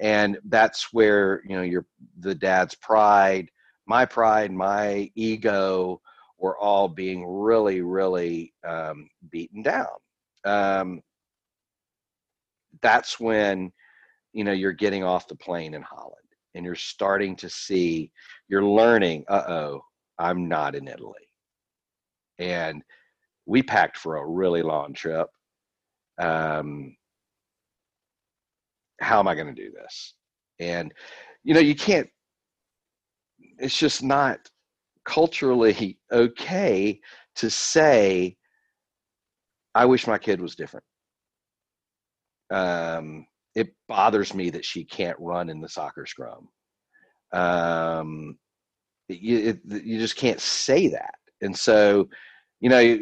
And 0.00 0.38
that's 0.46 0.92
where 0.92 1.42
you 1.46 1.56
know 1.56 1.62
your 1.62 1.86
the 2.18 2.34
dad's 2.34 2.74
pride, 2.74 3.50
my 3.86 4.04
pride, 4.04 4.52
my 4.52 5.10
ego 5.14 6.00
were 6.38 6.58
all 6.58 6.88
being 6.88 7.24
really, 7.24 7.82
really 7.82 8.52
um, 8.66 9.08
beaten 9.30 9.62
down. 9.62 9.86
Um, 10.44 11.02
that's 12.80 13.20
when 13.20 13.72
you 14.32 14.44
know 14.44 14.52
you're 14.52 14.72
getting 14.72 15.04
off 15.04 15.28
the 15.28 15.36
plane 15.36 15.74
in 15.74 15.82
Holland 15.82 16.16
and 16.54 16.64
you're 16.64 16.74
starting 16.74 17.36
to 17.36 17.48
see, 17.48 18.10
you're 18.48 18.64
learning. 18.64 19.24
Uh 19.28 19.44
oh, 19.48 19.84
I'm 20.18 20.48
not 20.48 20.74
in 20.74 20.88
Italy, 20.88 21.28
and 22.38 22.82
we 23.46 23.62
packed 23.62 23.96
for 23.96 24.16
a 24.16 24.26
really 24.26 24.62
long 24.62 24.92
trip 24.92 25.28
um, 26.18 26.96
how 29.00 29.18
am 29.18 29.28
I 29.28 29.34
going 29.34 29.54
to 29.54 29.62
do 29.62 29.70
this? 29.72 30.14
And, 30.60 30.92
you 31.44 31.54
know, 31.54 31.60
you 31.60 31.74
can't, 31.74 32.08
it's 33.58 33.76
just 33.76 34.02
not 34.02 34.38
culturally 35.04 35.98
okay 36.12 37.00
to 37.36 37.50
say, 37.50 38.36
I 39.74 39.86
wish 39.86 40.06
my 40.06 40.18
kid 40.18 40.40
was 40.40 40.54
different. 40.54 40.84
Um, 42.52 43.26
it 43.54 43.74
bothers 43.88 44.34
me 44.34 44.50
that 44.50 44.64
she 44.64 44.84
can't 44.84 45.16
run 45.18 45.48
in 45.48 45.60
the 45.60 45.68
soccer 45.68 46.06
scrum. 46.06 46.48
Um, 47.32 48.38
you, 49.08 49.38
it, 49.38 49.84
you 49.84 49.98
just 49.98 50.16
can't 50.16 50.40
say 50.40 50.88
that. 50.88 51.14
And 51.40 51.56
so, 51.56 52.08
you 52.60 52.68
know, 52.68 52.98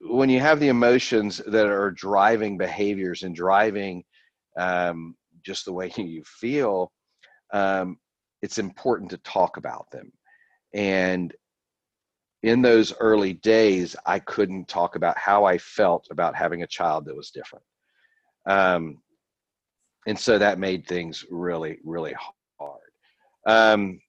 when 0.00 0.28
you 0.28 0.40
have 0.40 0.60
the 0.60 0.68
emotions 0.68 1.40
that 1.46 1.66
are 1.66 1.90
driving 1.90 2.56
behaviors 2.56 3.22
and 3.22 3.34
driving 3.34 4.04
um, 4.56 5.16
just 5.44 5.64
the 5.64 5.72
way 5.72 5.90
you 5.96 6.22
feel, 6.24 6.92
um, 7.52 7.98
it's 8.42 8.58
important 8.58 9.10
to 9.10 9.18
talk 9.18 9.56
about 9.56 9.90
them. 9.90 10.12
And 10.74 11.34
in 12.42 12.62
those 12.62 12.94
early 13.00 13.34
days, 13.34 13.96
I 14.06 14.20
couldn't 14.20 14.68
talk 14.68 14.94
about 14.94 15.18
how 15.18 15.44
I 15.44 15.58
felt 15.58 16.06
about 16.10 16.36
having 16.36 16.62
a 16.62 16.68
child 16.68 17.04
that 17.06 17.16
was 17.16 17.30
different. 17.30 17.64
Um, 18.46 18.98
and 20.06 20.18
so 20.18 20.38
that 20.38 20.58
made 20.58 20.86
things 20.86 21.24
really, 21.30 21.78
really 21.84 22.14
hard. 22.58 22.80
Um, 23.46 24.00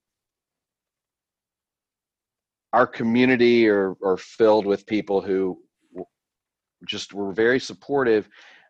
our 2.71 2.85
community 2.85 3.67
are, 3.67 3.95
are 4.03 4.17
filled 4.17 4.65
with 4.65 4.85
people 4.85 5.21
who 5.21 5.59
just 6.85 7.13
were 7.13 7.33
very 7.33 7.59
supportive 7.59 8.27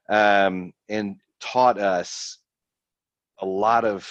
um, 0.10 0.74
and 0.89 1.17
taught 1.39 1.80
us 1.80 2.39
a 3.41 3.45
lot 3.45 3.86
of 3.86 4.08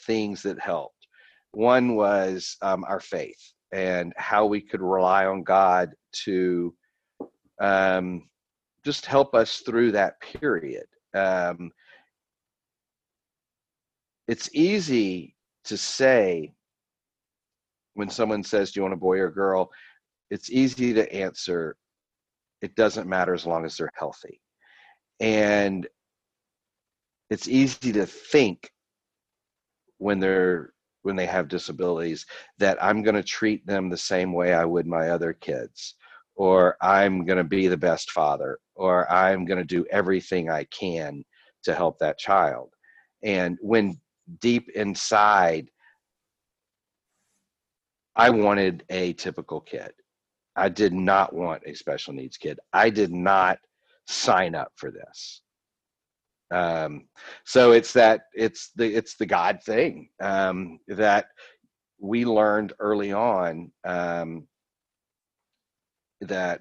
things 0.00 0.42
that 0.42 0.58
helped. 0.60 1.06
One 1.52 1.96
was 1.96 2.56
um, 2.62 2.84
our 2.84 3.00
faith 3.00 3.52
and 3.72 4.12
how 4.16 4.46
we 4.46 4.60
could 4.60 4.80
rely 4.80 5.26
on 5.26 5.42
God 5.42 5.90
to 6.24 6.74
um, 7.60 8.28
just 8.84 9.06
help 9.06 9.34
us 9.34 9.58
through 9.58 9.92
that 9.92 10.20
period. 10.20 10.86
Um, 11.14 11.70
it's 14.28 14.48
easy 14.54 15.34
to 15.64 15.76
say 15.76 16.54
when 17.94 18.08
someone 18.08 18.42
says, 18.42 18.72
Do 18.72 18.80
you 18.80 18.82
want 18.82 18.94
a 18.94 18.98
boy 18.98 19.18
or 19.18 19.26
a 19.26 19.34
girl? 19.34 19.70
It's 20.30 20.50
easy 20.50 20.94
to 20.94 21.12
answer, 21.12 21.76
it 22.62 22.74
doesn't 22.76 23.08
matter 23.08 23.34
as 23.34 23.46
long 23.46 23.64
as 23.64 23.76
they're 23.76 23.90
healthy. 23.94 24.40
And 25.20 25.86
it's 27.30 27.48
easy 27.48 27.92
to 27.92 28.06
think 28.06 28.70
when 29.98 30.18
they're 30.18 30.72
when 31.02 31.16
they 31.16 31.26
have 31.26 31.48
disabilities 31.48 32.26
that 32.58 32.82
I'm 32.82 33.02
going 33.02 33.14
to 33.14 33.22
treat 33.22 33.66
them 33.66 33.88
the 33.88 33.96
same 33.96 34.34
way 34.34 34.52
I 34.52 34.66
would 34.66 34.86
my 34.86 35.10
other 35.10 35.32
kids 35.32 35.94
or 36.34 36.76
I'm 36.82 37.24
going 37.24 37.38
to 37.38 37.44
be 37.44 37.68
the 37.68 37.76
best 37.76 38.10
father 38.10 38.58
or 38.74 39.10
I'm 39.10 39.46
going 39.46 39.58
to 39.58 39.64
do 39.64 39.86
everything 39.90 40.50
I 40.50 40.64
can 40.64 41.24
to 41.64 41.74
help 41.74 41.98
that 42.00 42.18
child. 42.18 42.74
And 43.22 43.56
when 43.62 43.98
deep 44.40 44.68
inside 44.74 45.70
I 48.16 48.28
wanted 48.30 48.84
a 48.90 49.14
typical 49.14 49.60
kid. 49.60 49.92
I 50.60 50.68
did 50.68 50.92
not 50.92 51.32
want 51.32 51.62
a 51.64 51.74
special 51.74 52.12
needs 52.12 52.36
kid. 52.36 52.60
I 52.74 52.90
did 52.90 53.10
not 53.10 53.58
sign 54.06 54.54
up 54.54 54.72
for 54.76 54.90
this. 54.90 55.40
Um, 56.52 57.06
so 57.46 57.72
it's 57.72 57.94
that 57.94 58.22
it's 58.34 58.70
the 58.76 58.94
it's 58.94 59.16
the 59.16 59.24
God 59.24 59.62
thing 59.64 60.10
um, 60.20 60.78
that 60.88 61.28
we 61.98 62.26
learned 62.26 62.74
early 62.78 63.12
on 63.12 63.72
um, 63.84 64.46
that 66.20 66.60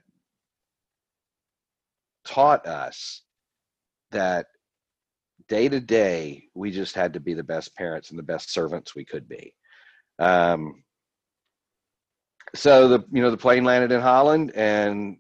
taught 2.26 2.66
us 2.66 3.24
that 4.12 4.46
day 5.50 5.68
to 5.68 5.82
day 5.82 6.46
we 6.54 6.72
just 6.72 6.96
had 6.96 7.12
to 7.14 7.20
be 7.20 7.34
the 7.34 7.44
best 7.44 7.76
parents 7.76 8.12
and 8.12 8.20
the 8.20 8.24
best 8.24 8.54
servants 8.54 8.96
we 8.96 9.04
could 9.04 9.28
be. 9.28 9.54
Um, 10.20 10.84
so 12.56 12.88
the 12.88 13.04
you 13.12 13.22
know 13.22 13.32
the 13.32 13.38
plane 13.38 13.64
landed 13.64 13.92
in 13.92 14.02
Holland 14.02 14.52
and 14.56 15.18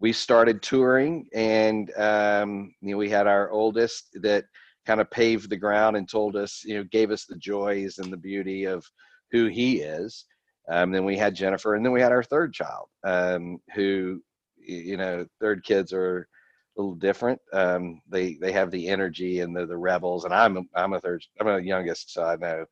we 0.00 0.12
started 0.12 0.62
touring 0.62 1.26
and 1.34 1.90
um, 1.96 2.74
you 2.80 2.92
know 2.92 2.96
we 2.96 3.08
had 3.10 3.26
our 3.26 3.50
oldest 3.50 4.16
that 4.22 4.44
kind 4.86 5.00
of 5.00 5.10
paved 5.10 5.50
the 5.50 5.56
ground 5.56 5.96
and 5.96 6.08
told 6.08 6.36
us 6.36 6.62
you 6.64 6.76
know 6.76 6.84
gave 6.84 7.10
us 7.10 7.24
the 7.26 7.36
joys 7.36 7.98
and 7.98 8.12
the 8.12 8.16
beauty 8.16 8.64
of 8.64 8.84
who 9.30 9.46
he 9.46 9.80
is. 9.80 10.24
Um, 10.70 10.92
then 10.92 11.04
we 11.04 11.16
had 11.16 11.34
jennifer 11.34 11.74
and 11.74 11.84
then 11.84 11.92
we 11.92 12.00
had 12.00 12.12
our 12.12 12.22
third 12.22 12.52
child 12.52 12.88
um, 13.04 13.58
who 13.74 14.20
you 14.58 14.96
know 14.96 15.26
third 15.40 15.64
kids 15.64 15.92
are 15.92 16.28
a 16.76 16.80
little 16.80 16.94
different. 16.94 17.40
Um, 17.52 18.00
they 18.08 18.34
they 18.40 18.52
have 18.52 18.70
the 18.70 18.88
energy 18.88 19.40
and 19.40 19.56
the, 19.56 19.66
the 19.66 19.76
rebels 19.76 20.24
and 20.24 20.34
i'm 20.34 20.68
i'm 20.74 20.92
a 20.92 21.00
third 21.00 21.24
i'm 21.40 21.48
a 21.48 21.60
youngest 21.60 22.12
so 22.12 22.24
i 22.24 22.36
know. 22.36 22.64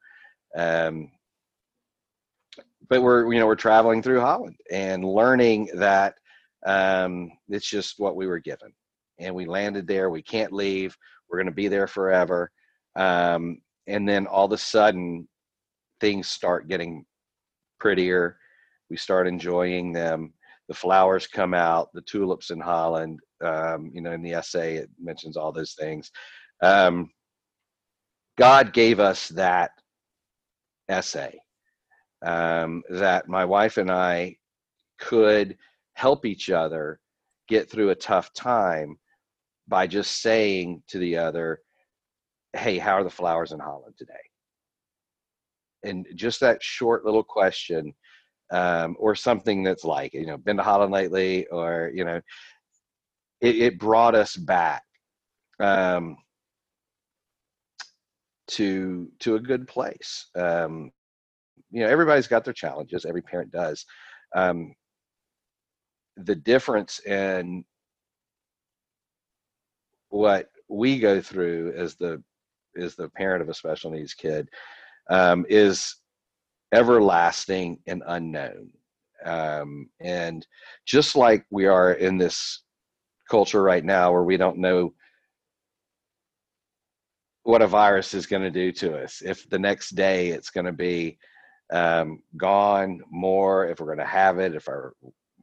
Um, 0.56 1.10
but 2.88 3.02
we're 3.02 3.32
you 3.32 3.38
know 3.38 3.46
we're 3.46 3.54
traveling 3.56 4.02
through 4.02 4.20
Holland 4.20 4.56
and 4.70 5.04
learning 5.04 5.70
that 5.74 6.14
um, 6.66 7.30
it's 7.48 7.68
just 7.68 7.98
what 7.98 8.16
we 8.16 8.26
were 8.26 8.40
given, 8.40 8.72
and 9.18 9.34
we 9.34 9.46
landed 9.46 9.86
there. 9.86 10.10
We 10.10 10.22
can't 10.22 10.52
leave. 10.52 10.96
We're 11.28 11.38
going 11.38 11.46
to 11.46 11.52
be 11.52 11.68
there 11.68 11.86
forever. 11.86 12.50
Um, 12.96 13.58
and 13.86 14.08
then 14.08 14.26
all 14.26 14.46
of 14.46 14.52
a 14.52 14.58
sudden, 14.58 15.28
things 16.00 16.28
start 16.28 16.68
getting 16.68 17.04
prettier. 17.78 18.38
We 18.90 18.96
start 18.96 19.26
enjoying 19.26 19.92
them. 19.92 20.32
The 20.68 20.74
flowers 20.74 21.26
come 21.26 21.54
out. 21.54 21.88
The 21.92 22.02
tulips 22.02 22.50
in 22.50 22.60
Holland 22.60 23.20
Um, 23.44 23.90
you 23.94 24.00
know, 24.00 24.12
in 24.12 24.22
the 24.22 24.34
essay, 24.34 24.76
it 24.76 24.90
mentions 25.00 25.36
all 25.36 25.52
those 25.52 25.74
things. 25.74 26.10
Um, 26.62 27.10
God 28.38 28.72
gave 28.72 29.00
us 29.00 29.28
that 29.28 29.70
essay 30.88 31.38
um, 32.24 32.82
that 32.90 33.28
my 33.28 33.44
wife 33.44 33.76
and 33.76 33.90
I 33.90 34.36
could 34.98 35.56
help 35.94 36.24
each 36.24 36.50
other 36.50 37.00
get 37.48 37.70
through 37.70 37.90
a 37.90 37.94
tough 37.94 38.32
time 38.32 38.98
by 39.68 39.86
just 39.86 40.22
saying 40.22 40.82
to 40.88 40.98
the 40.98 41.16
other, 41.16 41.60
Hey, 42.52 42.78
how 42.78 42.92
are 42.92 43.04
the 43.04 43.10
flowers 43.10 43.52
in 43.52 43.58
Holland 43.60 43.94
today? 43.98 44.14
And 45.84 46.06
just 46.14 46.40
that 46.40 46.62
short 46.62 47.04
little 47.04 47.22
question, 47.22 47.92
um, 48.50 48.96
or 48.98 49.14
something 49.14 49.62
that's 49.62 49.84
like, 49.84 50.14
you 50.14 50.26
know, 50.26 50.36
been 50.38 50.56
to 50.56 50.62
Holland 50.62 50.92
lately, 50.92 51.46
or, 51.48 51.90
you 51.94 52.04
know, 52.04 52.20
it, 53.40 53.56
it 53.56 53.78
brought 53.78 54.14
us 54.14 54.36
back 54.36 54.82
um, 55.60 56.16
to 58.48 59.10
to 59.20 59.34
a 59.36 59.40
good 59.40 59.66
place. 59.66 60.26
Um, 60.34 60.90
you 61.70 61.82
know, 61.82 61.88
everybody's 61.88 62.26
got 62.28 62.44
their 62.44 62.54
challenges. 62.54 63.04
Every 63.04 63.22
parent 63.22 63.50
does. 63.50 63.84
Um, 64.34 64.74
the 66.16 66.34
difference 66.34 67.00
in 67.00 67.64
what 70.08 70.48
we 70.68 70.98
go 70.98 71.20
through 71.20 71.74
as 71.76 71.94
the 71.96 72.22
as 72.80 72.94
the 72.94 73.08
parent 73.10 73.42
of 73.42 73.48
a 73.48 73.54
special 73.54 73.90
needs 73.90 74.14
kid 74.14 74.48
um, 75.08 75.46
is 75.48 75.96
everlasting 76.72 77.78
and 77.86 78.02
unknown. 78.06 78.70
Um, 79.24 79.88
and 80.00 80.46
just 80.84 81.16
like 81.16 81.44
we 81.50 81.66
are 81.66 81.92
in 81.92 82.18
this 82.18 82.62
culture 83.30 83.62
right 83.62 83.84
now 83.84 84.12
where 84.12 84.24
we 84.24 84.36
don't 84.36 84.58
know 84.58 84.92
what 87.44 87.62
a 87.62 87.66
virus 87.66 88.12
is 88.12 88.26
going 88.26 88.42
to 88.42 88.50
do 88.50 88.72
to 88.72 88.98
us, 89.02 89.22
if 89.24 89.48
the 89.48 89.58
next 89.58 89.90
day 89.90 90.28
it's 90.28 90.50
going 90.50 90.66
to 90.66 90.72
be 90.72 91.16
um, 91.72 92.22
gone 92.36 93.00
more, 93.10 93.66
if 93.66 93.80
we're 93.80 93.86
going 93.86 93.98
to 93.98 94.04
have 94.04 94.38
it, 94.38 94.54
if 94.54 94.68
our 94.68 94.92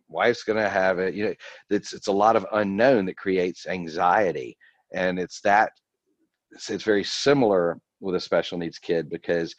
wife's 0.07 0.43
going 0.43 0.61
to 0.61 0.69
have 0.69 0.99
it, 0.99 1.13
you 1.13 1.25
know, 1.25 1.33
it's, 1.69 1.93
it's 1.93 2.07
a 2.07 2.11
lot 2.11 2.35
of 2.35 2.45
unknown 2.53 3.05
that 3.05 3.17
creates 3.17 3.67
anxiety. 3.67 4.57
And 4.93 5.19
it's 5.19 5.41
that, 5.41 5.71
it's, 6.51 6.69
it's 6.69 6.83
very 6.83 7.03
similar 7.03 7.79
with 7.99 8.15
a 8.15 8.19
special 8.19 8.57
needs 8.57 8.79
kid 8.79 9.09
because 9.09 9.55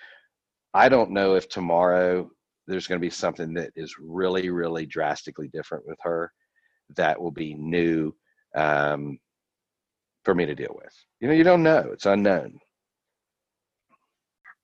I 0.72 0.88
don't 0.88 1.10
know 1.10 1.34
if 1.34 1.48
tomorrow 1.48 2.30
there's 2.66 2.86
going 2.86 3.00
to 3.00 3.04
be 3.04 3.10
something 3.10 3.54
that 3.54 3.70
is 3.76 3.96
really, 4.00 4.50
really 4.50 4.86
drastically 4.86 5.48
different 5.48 5.86
with 5.86 5.98
her 6.02 6.32
that 6.96 7.20
will 7.20 7.30
be 7.30 7.54
new 7.54 8.14
um, 8.54 9.18
for 10.24 10.34
me 10.34 10.46
to 10.46 10.54
deal 10.54 10.74
with. 10.74 10.94
You 11.20 11.28
know, 11.28 11.34
you 11.34 11.44
don't 11.44 11.62
know; 11.62 11.90
it's 11.92 12.06
unknown. 12.06 12.58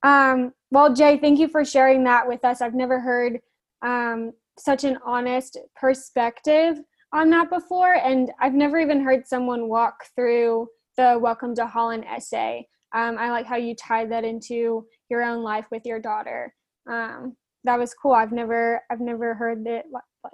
Um, 0.02 0.52
well, 0.70 0.94
Jay, 0.94 1.18
thank 1.18 1.38
you 1.38 1.48
for 1.48 1.64
sharing 1.64 2.04
that 2.04 2.26
with 2.26 2.44
us. 2.44 2.60
I've 2.60 2.74
never 2.74 3.00
heard 3.00 3.40
um, 3.82 4.32
such 4.58 4.84
an 4.84 4.98
honest 5.04 5.58
perspective 5.76 6.80
on 7.12 7.30
that 7.30 7.50
before, 7.50 7.94
and 7.94 8.30
I've 8.40 8.54
never 8.54 8.78
even 8.78 9.02
heard 9.02 9.26
someone 9.26 9.68
walk 9.68 10.04
through 10.14 10.68
the 10.96 11.18
Welcome 11.20 11.54
to 11.56 11.66
Holland 11.66 12.04
essay. 12.08 12.66
Um, 12.94 13.18
I 13.18 13.30
like 13.30 13.46
how 13.46 13.56
you 13.56 13.74
tied 13.74 14.10
that 14.12 14.24
into 14.24 14.86
your 15.08 15.22
own 15.22 15.42
life 15.42 15.66
with 15.70 15.82
your 15.84 16.00
daughter. 16.00 16.54
Um, 16.88 17.36
that 17.64 17.78
was 17.78 17.94
cool. 17.94 18.12
I've 18.12 18.32
never 18.32 18.82
I've 18.90 19.00
never 19.00 19.34
heard 19.34 19.66
it 19.66 19.84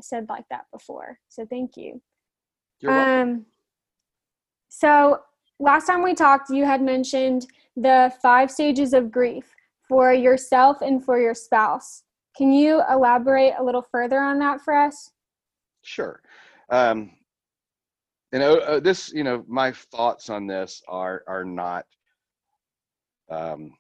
said 0.01 0.27
like 0.29 0.45
that 0.51 0.65
before. 0.73 1.19
So 1.29 1.47
thank 1.47 1.77
you. 1.77 2.01
You're 2.81 2.93
welcome. 2.93 3.21
Um, 3.21 3.47
so 4.69 5.21
last 5.59 5.87
time 5.87 6.03
we 6.03 6.15
talked, 6.15 6.51
you 6.51 6.65
had 6.65 6.83
mentioned 6.83 7.47
the 7.77 8.13
five 8.23 8.51
stages 8.51 8.93
of 8.93 9.11
grief 9.11 9.56
for 9.89 10.13
yourself 10.13 10.79
and 10.81 11.05
for 11.05 11.21
your 11.21 11.35
spouse. 11.35 12.03
Can 12.37 12.53
you 12.53 12.83
elaborate 12.91 13.55
a 13.59 13.65
little 13.65 13.83
further 13.83 14.21
on 14.21 14.39
that 14.41 14.61
for 14.61 14.75
us? 14.75 15.11
Sure. 15.83 16.21
Um, 16.71 17.13
and 18.33 18.43
uh, 18.43 18.55
uh 18.55 18.81
this, 18.81 19.13
you 19.13 19.25
know, 19.25 19.45
my 19.47 19.73
thoughts 19.73 20.29
on 20.29 20.47
this 20.47 20.83
are 20.89 21.23
are 21.27 21.45
not 21.45 21.87
um, 23.31 23.73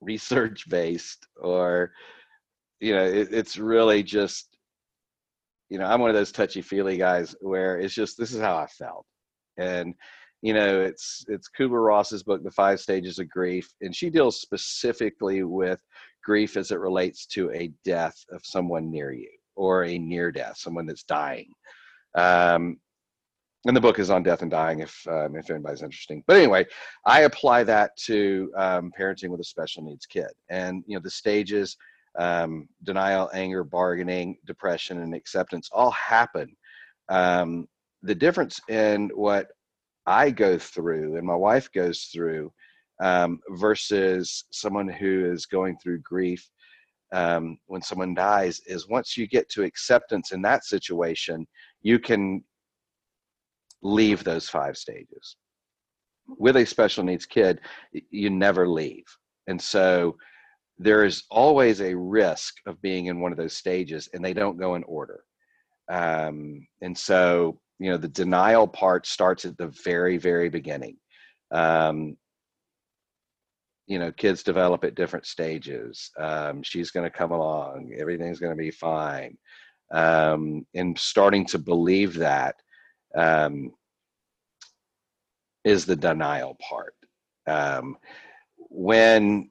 research 0.00 0.68
based 0.68 1.26
or 1.36 1.92
you 2.80 2.94
know 2.94 3.04
it, 3.04 3.28
it's 3.32 3.58
really 3.58 4.02
just 4.02 4.56
you 5.68 5.78
know 5.78 5.84
i'm 5.84 6.00
one 6.00 6.10
of 6.10 6.16
those 6.16 6.32
touchy 6.32 6.62
feely 6.62 6.96
guys 6.96 7.34
where 7.40 7.78
it's 7.78 7.94
just 7.94 8.16
this 8.16 8.32
is 8.32 8.40
how 8.40 8.56
i 8.56 8.66
felt 8.66 9.04
and 9.58 9.94
you 10.42 10.54
know 10.54 10.80
it's 10.80 11.24
it's 11.28 11.50
Kübler-Ross's 11.58 12.22
book 12.22 12.42
the 12.42 12.50
five 12.50 12.80
stages 12.80 13.18
of 13.18 13.28
grief 13.28 13.68
and 13.80 13.94
she 13.94 14.10
deals 14.10 14.40
specifically 14.40 15.42
with 15.42 15.80
grief 16.24 16.56
as 16.56 16.70
it 16.70 16.78
relates 16.78 17.26
to 17.26 17.50
a 17.52 17.72
death 17.84 18.16
of 18.32 18.40
someone 18.44 18.90
near 18.90 19.12
you 19.12 19.30
or 19.56 19.84
a 19.84 19.98
near 19.98 20.32
death 20.32 20.56
someone 20.56 20.86
that's 20.86 21.04
dying. 21.04 21.52
Um, 22.14 22.78
and 23.66 23.76
the 23.76 23.80
book 23.80 23.98
is 23.98 24.08
on 24.08 24.22
death 24.22 24.40
and 24.40 24.50
dying 24.50 24.80
if 24.80 24.96
um, 25.08 25.36
if 25.36 25.50
anybody's 25.50 25.82
interesting. 25.82 26.24
But 26.26 26.36
anyway 26.36 26.66
i 27.04 27.22
apply 27.22 27.64
that 27.64 27.90
to 28.06 28.50
um, 28.56 28.90
parenting 28.98 29.28
with 29.28 29.40
a 29.40 29.44
special 29.44 29.82
needs 29.82 30.06
kid. 30.06 30.30
And 30.48 30.82
you 30.86 30.96
know 30.96 31.02
the 31.02 31.10
stages 31.10 31.76
um, 32.18 32.68
denial 32.82 33.30
anger 33.34 33.62
bargaining 33.62 34.36
depression 34.46 35.00
and 35.00 35.14
acceptance 35.14 35.68
all 35.72 35.92
happen. 35.92 36.56
Um, 37.08 37.68
the 38.02 38.14
difference 38.14 38.60
in 38.68 39.10
what 39.14 39.48
i 40.10 40.30
go 40.30 40.58
through 40.58 41.16
and 41.16 41.26
my 41.26 41.34
wife 41.34 41.70
goes 41.72 42.10
through 42.12 42.52
um, 43.02 43.40
versus 43.52 44.44
someone 44.52 44.88
who 44.88 45.30
is 45.32 45.46
going 45.46 45.76
through 45.82 45.98
grief 46.00 46.46
um, 47.12 47.58
when 47.66 47.80
someone 47.80 48.14
dies 48.14 48.60
is 48.66 48.88
once 48.88 49.16
you 49.16 49.26
get 49.26 49.48
to 49.48 49.62
acceptance 49.62 50.32
in 50.32 50.42
that 50.42 50.64
situation 50.64 51.46
you 51.82 51.98
can 51.98 52.42
leave 53.82 54.24
those 54.24 54.48
five 54.48 54.76
stages. 54.76 55.36
With 56.26 56.56
a 56.56 56.64
special 56.64 57.04
needs 57.04 57.26
kid, 57.26 57.60
you 58.10 58.30
never 58.30 58.68
leave. 58.68 59.04
And 59.46 59.60
so 59.60 60.16
there 60.78 61.04
is 61.04 61.24
always 61.30 61.80
a 61.80 61.96
risk 61.96 62.54
of 62.66 62.80
being 62.80 63.06
in 63.06 63.20
one 63.20 63.32
of 63.32 63.38
those 63.38 63.56
stages 63.56 64.08
and 64.12 64.24
they 64.24 64.32
don't 64.32 64.58
go 64.58 64.74
in 64.76 64.84
order. 64.84 65.24
Um, 65.90 66.66
and 66.82 66.96
so, 66.96 67.58
you 67.80 67.90
know, 67.90 67.96
the 67.96 68.08
denial 68.08 68.68
part 68.68 69.06
starts 69.06 69.46
at 69.46 69.56
the 69.56 69.68
very, 69.82 70.18
very 70.18 70.50
beginning. 70.50 70.96
Um, 71.50 72.16
you 73.86 73.98
know, 73.98 74.12
kids 74.12 74.42
develop 74.42 74.84
at 74.84 74.94
different 74.94 75.26
stages. 75.26 76.10
Um, 76.18 76.62
she's 76.62 76.90
going 76.90 77.10
to 77.10 77.18
come 77.18 77.32
along, 77.32 77.92
everything's 77.98 78.38
going 78.38 78.52
to 78.52 78.62
be 78.62 78.70
fine. 78.70 79.36
Um, 79.92 80.66
and 80.74 80.96
starting 80.96 81.46
to 81.46 81.58
believe 81.58 82.14
that 82.18 82.56
um, 83.16 83.72
is 85.64 85.86
the 85.86 85.96
denial 85.96 86.56
part. 86.60 86.94
Um, 87.46 87.96
when 88.56 89.50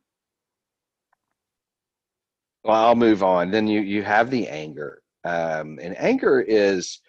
well, 2.64 2.86
I'll 2.86 2.96
move 2.96 3.24
on. 3.24 3.52
Then 3.52 3.68
you 3.68 3.82
you 3.82 4.04
have 4.04 4.30
the 4.30 4.48
anger, 4.48 5.02
um, 5.24 5.80
and 5.82 5.98
anger 5.98 6.40
is 6.40 7.00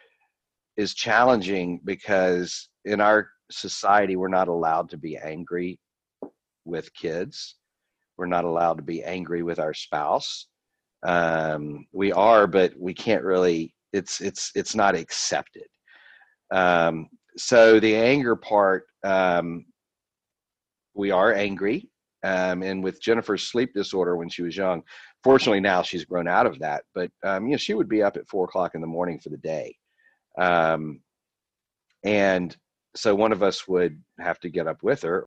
is 0.81 0.95
challenging 0.95 1.79
because 1.85 2.71
in 2.87 3.03
our 3.03 3.29
society 3.51 4.17
we're 4.17 4.29
not 4.29 4.49
allowed 4.49 4.89
to 4.89 4.97
be 4.97 5.19
angry 5.19 5.79
with 6.65 6.93
kids. 6.95 7.57
We're 8.17 8.27
not 8.27 8.45
allowed 8.45 8.79
to 8.79 8.83
be 8.83 9.03
angry 9.05 9.43
with 9.43 9.59
our 9.59 9.75
spouse. 9.75 10.47
Um, 11.03 11.87
we 11.93 12.13
are, 12.13 12.47
but 12.47 12.73
we 12.79 12.95
can't 12.95 13.25
really. 13.25 13.75
It's 13.93 14.21
it's 14.23 14.53
it's 14.55 14.75
not 14.75 14.95
accepted. 14.95 15.67
Um, 16.51 17.09
so 17.37 17.79
the 17.79 17.97
anger 17.97 18.37
part, 18.37 18.85
um, 19.05 19.67
we 20.95 21.11
are 21.11 21.35
angry. 21.35 21.91
Um, 22.23 22.63
and 22.63 22.85
with 22.85 23.03
Jennifer's 23.03 23.45
sleep 23.45 23.73
disorder 23.75 24.17
when 24.17 24.29
she 24.29 24.43
was 24.43 24.57
young, 24.57 24.83
fortunately 25.25 25.61
now 25.61 25.83
she's 25.83 26.05
grown 26.05 26.29
out 26.29 26.47
of 26.47 26.59
that. 26.59 26.85
But 26.95 27.11
um, 27.25 27.47
you 27.47 27.53
know, 27.53 27.57
she 27.57 27.75
would 27.75 27.89
be 27.89 28.03
up 28.03 28.17
at 28.17 28.29
four 28.29 28.45
o'clock 28.45 28.75
in 28.75 28.81
the 28.81 28.87
morning 28.87 29.19
for 29.19 29.31
the 29.31 29.39
day, 29.39 29.75
um, 30.39 31.01
and 32.05 32.57
so 32.97 33.15
one 33.15 33.33
of 33.33 33.43
us 33.43 33.69
would 33.69 34.03
have 34.19 34.41
to 34.41 34.49
get 34.51 34.67
up 34.67 34.83
with 34.83 35.03
her. 35.03 35.27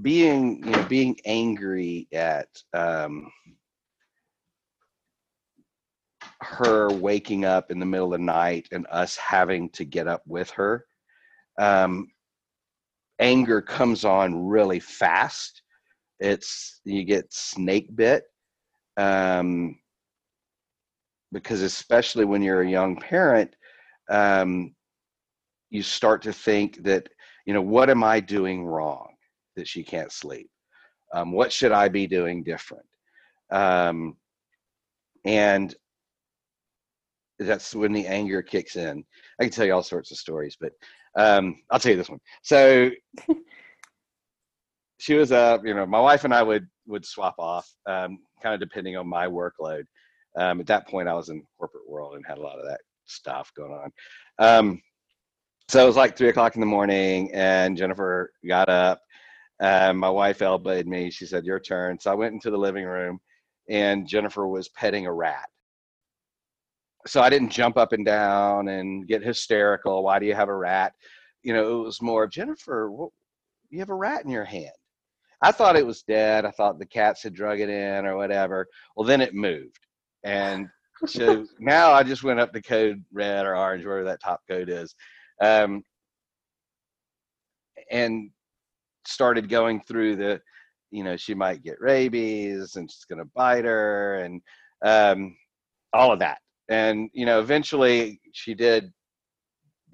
Being 0.00 0.64
you 0.64 0.70
know 0.70 0.84
being 0.84 1.18
angry 1.24 2.06
at 2.12 2.48
um, 2.72 3.30
her 6.42 6.90
waking 6.90 7.44
up 7.44 7.70
in 7.70 7.78
the 7.78 7.86
middle 7.86 8.12
of 8.14 8.20
the 8.20 8.24
night 8.24 8.68
and 8.72 8.86
us 8.90 9.16
having 9.16 9.68
to 9.70 9.84
get 9.84 10.08
up 10.08 10.22
with 10.26 10.50
her 10.50 10.84
um, 11.58 12.08
anger 13.20 13.60
comes 13.60 14.04
on 14.04 14.46
really 14.46 14.80
fast 14.80 15.62
it's 16.18 16.80
you 16.84 17.04
get 17.04 17.32
snake 17.32 17.94
bit 17.94 18.24
um, 18.96 19.78
because 21.32 21.62
especially 21.62 22.24
when 22.24 22.42
you're 22.42 22.62
a 22.62 22.70
young 22.70 22.96
parent 22.96 23.54
um, 24.10 24.74
you 25.70 25.82
start 25.82 26.20
to 26.22 26.32
think 26.32 26.82
that 26.82 27.08
you 27.46 27.54
know 27.54 27.62
what 27.62 27.88
am 27.88 28.04
i 28.04 28.20
doing 28.20 28.66
wrong 28.66 29.14
that 29.56 29.66
she 29.66 29.82
can't 29.82 30.12
sleep? 30.12 30.50
Um, 31.14 31.32
what 31.32 31.52
should 31.52 31.72
i 31.72 31.88
be 31.88 32.06
doing 32.06 32.42
different? 32.42 32.86
Um, 33.50 34.16
and 35.24 35.74
that's 37.38 37.74
when 37.74 37.92
the 37.92 38.06
anger 38.06 38.42
kicks 38.42 38.76
in. 38.76 39.04
I 39.40 39.44
can 39.44 39.52
tell 39.52 39.64
you 39.64 39.74
all 39.74 39.82
sorts 39.82 40.10
of 40.10 40.18
stories 40.18 40.56
but 40.60 40.72
um, 41.16 41.56
i'll 41.70 41.78
tell 41.78 41.92
you 41.92 41.98
this 41.98 42.10
one. 42.10 42.20
So 42.42 42.90
she 44.98 45.14
was 45.14 45.32
up 45.32 45.64
you 45.64 45.74
know 45.74 45.86
my 45.86 46.00
wife 46.00 46.24
and 46.24 46.34
i 46.34 46.42
would 46.42 46.66
would 46.86 47.06
swap 47.06 47.36
off 47.38 47.70
um, 47.86 48.18
kind 48.42 48.54
of 48.54 48.60
depending 48.60 48.96
on 48.96 49.08
my 49.08 49.26
workload. 49.26 49.84
Um, 50.36 50.60
at 50.60 50.66
that 50.66 50.86
point 50.88 51.08
i 51.08 51.14
was 51.14 51.28
in 51.28 51.42
corporate 51.58 51.88
world 51.88 52.14
and 52.16 52.24
had 52.26 52.38
a 52.38 52.42
lot 52.42 52.58
of 52.58 52.66
that 52.66 52.80
stuff 53.10 53.52
going 53.56 53.72
on 53.72 53.90
um, 54.40 54.80
so 55.70 55.80
it 55.80 55.86
was 55.86 55.96
like 55.96 56.16
three 56.16 56.30
o'clock 56.30 56.56
in 56.56 56.60
the 56.60 56.66
morning, 56.66 57.30
and 57.32 57.76
Jennifer 57.76 58.32
got 58.44 58.68
up. 58.68 59.00
And 59.60 59.96
my 59.96 60.10
wife 60.10 60.42
elbowed 60.42 60.88
me. 60.88 61.10
She 61.12 61.26
said, 61.26 61.44
"Your 61.44 61.60
turn." 61.60 61.96
So 62.00 62.10
I 62.10 62.14
went 62.14 62.34
into 62.34 62.50
the 62.50 62.58
living 62.58 62.86
room, 62.86 63.20
and 63.68 64.08
Jennifer 64.08 64.48
was 64.48 64.68
petting 64.70 65.06
a 65.06 65.12
rat. 65.12 65.48
So 67.06 67.20
I 67.20 67.30
didn't 67.30 67.50
jump 67.50 67.76
up 67.76 67.92
and 67.92 68.04
down 68.04 68.66
and 68.66 69.06
get 69.06 69.22
hysterical. 69.22 70.02
Why 70.02 70.18
do 70.18 70.26
you 70.26 70.34
have 70.34 70.48
a 70.48 70.56
rat? 70.56 70.92
You 71.42 71.52
know, 71.52 71.80
it 71.80 71.84
was 71.84 72.02
more 72.02 72.26
Jennifer. 72.26 72.90
What, 72.90 73.10
you 73.70 73.78
have 73.78 73.90
a 73.90 73.94
rat 73.94 74.24
in 74.24 74.30
your 74.30 74.44
hand. 74.44 74.72
I 75.40 75.52
thought 75.52 75.76
it 75.76 75.86
was 75.86 76.02
dead. 76.02 76.44
I 76.44 76.50
thought 76.50 76.80
the 76.80 76.86
cats 76.86 77.22
had 77.22 77.34
drug 77.34 77.60
it 77.60 77.70
in 77.70 78.06
or 78.06 78.16
whatever. 78.16 78.66
Well, 78.96 79.06
then 79.06 79.20
it 79.20 79.34
moved, 79.34 79.78
and 80.24 80.68
so 81.06 81.46
now 81.58 81.92
I 81.92 82.02
just 82.02 82.22
went 82.22 82.40
up 82.40 82.52
to 82.52 82.62
code 82.62 83.02
red 83.12 83.46
or 83.46 83.56
orange, 83.56 83.84
whatever 83.84 84.04
that 84.04 84.22
top 84.22 84.40
code 84.48 84.68
is, 84.68 84.94
um, 85.40 85.82
and 87.90 88.30
started 89.06 89.48
going 89.48 89.80
through 89.80 90.16
the 90.16 90.40
you 90.90 91.04
know 91.04 91.16
she 91.16 91.34
might 91.34 91.62
get 91.62 91.80
rabies 91.80 92.76
and 92.76 92.90
she's 92.90 93.04
going 93.04 93.18
to 93.18 93.30
bite 93.34 93.64
her 93.64 94.16
and 94.16 94.40
um, 94.84 95.36
all 95.92 96.12
of 96.12 96.18
that. 96.18 96.38
And 96.68 97.10
you 97.12 97.26
know 97.26 97.40
eventually 97.40 98.20
she 98.32 98.54
did 98.54 98.92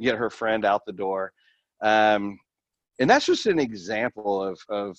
get 0.01 0.17
her 0.17 0.31
friend 0.31 0.65
out 0.65 0.83
the 0.87 0.93
door 0.93 1.33
um, 1.83 2.39
and 2.99 3.09
that's 3.09 3.27
just 3.27 3.47
an 3.47 3.59
example 3.59 4.43
of 4.43 4.59
of 4.69 4.97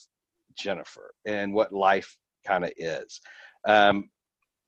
jennifer 0.57 1.11
and 1.25 1.53
what 1.53 1.73
life 1.73 2.15
kind 2.45 2.63
of 2.63 2.71
is. 2.77 3.19
Um, 3.67 4.09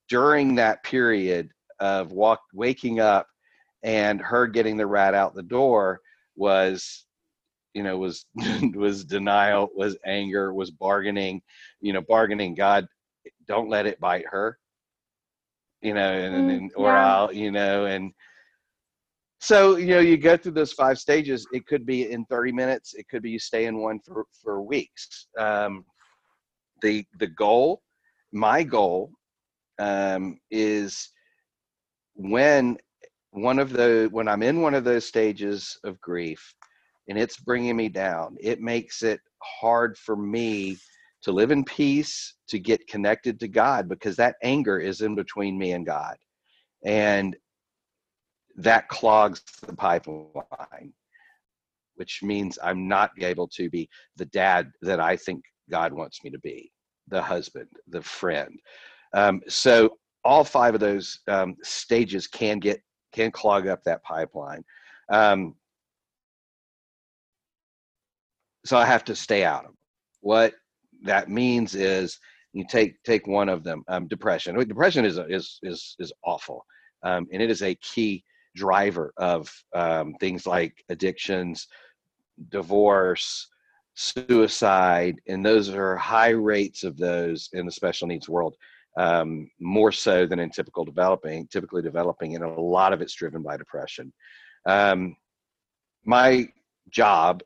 during 0.09 0.55
that 0.55 0.83
period 0.83 1.49
of 1.79 2.11
walk 2.11 2.41
waking 2.53 2.99
up 2.99 3.27
and 3.83 4.19
her 4.19 4.47
getting 4.47 4.75
the 4.75 4.85
rat 4.85 5.13
out 5.13 5.33
the 5.33 5.43
door 5.43 5.99
was 6.35 7.05
you 7.73 7.83
know 7.83 7.97
was 7.97 8.25
was 8.75 9.05
denial 9.05 9.69
was 9.75 9.97
anger 10.05 10.53
was 10.53 10.71
bargaining 10.71 11.41
you 11.79 11.93
know 11.93 12.01
bargaining 12.01 12.53
god 12.53 12.85
don't 13.47 13.69
let 13.69 13.85
it 13.85 13.99
bite 13.99 14.25
her 14.29 14.57
you 15.81 15.93
know 15.93 16.11
and, 16.11 16.51
and 16.51 16.71
or 16.75 16.87
yeah. 16.87 17.15
i'll 17.15 17.33
you 17.33 17.51
know 17.51 17.85
and 17.85 18.11
so 19.39 19.77
you 19.77 19.87
know 19.87 19.99
you 19.99 20.17
go 20.17 20.35
through 20.35 20.51
those 20.51 20.73
five 20.73 20.99
stages. 20.99 21.47
It 21.53 21.65
could 21.65 21.85
be 21.85 22.11
in 22.11 22.25
30 22.25 22.51
minutes. 22.51 22.93
It 22.93 23.07
could 23.07 23.21
be 23.23 23.31
you 23.31 23.39
stay 23.39 23.65
in 23.65 23.79
one 23.79 23.99
for 23.99 24.25
for 24.43 24.61
weeks. 24.61 25.27
Um 25.37 25.85
the 26.81 27.05
the 27.19 27.27
goal 27.27 27.81
my 28.31 28.63
goal 28.63 29.11
um 29.79 30.37
is 30.51 31.09
when 32.15 32.77
one 33.31 33.59
of 33.59 33.71
the 33.71 34.09
when 34.11 34.27
i'm 34.27 34.43
in 34.43 34.61
one 34.61 34.73
of 34.73 34.83
those 34.83 35.05
stages 35.05 35.77
of 35.83 35.99
grief 36.01 36.53
and 37.07 37.17
it's 37.17 37.37
bringing 37.37 37.75
me 37.75 37.89
down 37.89 38.35
it 38.39 38.61
makes 38.61 39.03
it 39.03 39.19
hard 39.41 39.97
for 39.97 40.15
me 40.15 40.77
to 41.21 41.31
live 41.31 41.51
in 41.51 41.63
peace 41.63 42.35
to 42.47 42.59
get 42.59 42.87
connected 42.87 43.39
to 43.39 43.47
god 43.47 43.87
because 43.89 44.15
that 44.15 44.35
anger 44.43 44.79
is 44.79 45.01
in 45.01 45.15
between 45.15 45.57
me 45.57 45.71
and 45.73 45.85
god. 45.85 46.17
And 46.85 47.35
that 48.55 48.87
clogs 48.89 49.41
the 49.65 49.73
pipeline 49.73 50.93
which 51.95 52.21
means 52.23 52.57
i'm 52.63 52.87
not 52.87 53.11
able 53.19 53.47
to 53.47 53.69
be 53.69 53.89
the 54.17 54.25
dad 54.25 54.71
that 54.81 54.99
i 54.99 55.15
think 55.15 55.43
god 55.69 55.93
wants 55.93 56.23
me 56.23 56.29
to 56.29 56.39
be 56.39 56.71
the 57.07 57.21
husband 57.21 57.67
the 57.87 58.01
friend 58.01 58.59
um, 59.13 59.41
so 59.47 59.97
all 60.23 60.43
five 60.43 60.73
of 60.73 60.79
those 60.79 61.19
um, 61.27 61.55
stages 61.63 62.27
can 62.27 62.59
get 62.59 62.81
can 63.11 63.31
clog 63.31 63.67
up 63.67 63.83
that 63.83 64.03
pipeline. 64.03 64.63
Um, 65.11 65.55
so 68.65 68.77
I 68.77 68.85
have 68.85 69.03
to 69.05 69.15
stay 69.15 69.43
out 69.43 69.61
of 69.61 69.71
them. 69.71 69.77
What 70.21 70.53
that 71.03 71.29
means 71.29 71.75
is 71.75 72.19
you 72.53 72.65
take 72.69 73.01
take 73.03 73.27
one 73.27 73.49
of 73.49 73.63
them. 73.63 73.83
Um, 73.87 74.07
depression. 74.07 74.57
Depression 74.67 75.05
is 75.05 75.17
is 75.29 75.59
is 75.63 75.95
is 75.99 76.13
awful, 76.23 76.65
um, 77.03 77.27
and 77.31 77.41
it 77.41 77.49
is 77.49 77.61
a 77.61 77.75
key 77.75 78.23
driver 78.55 79.13
of 79.17 79.51
um, 79.73 80.15
things 80.19 80.45
like 80.45 80.73
addictions, 80.89 81.67
divorce, 82.49 83.47
suicide, 83.93 85.15
and 85.27 85.45
those 85.45 85.69
are 85.69 85.95
high 85.95 86.29
rates 86.29 86.83
of 86.83 86.97
those 86.97 87.49
in 87.53 87.65
the 87.65 87.71
special 87.71 88.07
needs 88.07 88.27
world 88.27 88.55
um, 88.97 89.49
more 89.59 89.91
so 89.91 90.25
than 90.25 90.39
in 90.39 90.49
typical 90.49 90.85
developing, 90.85 91.47
typically 91.47 91.81
developing, 91.81 92.35
and 92.35 92.43
a 92.43 92.61
lot 92.61 92.93
of 92.93 93.01
it's 93.01 93.13
driven 93.13 93.41
by 93.41 93.57
depression. 93.57 94.11
Um, 94.65 95.15
my 96.05 96.47
job 96.89 97.41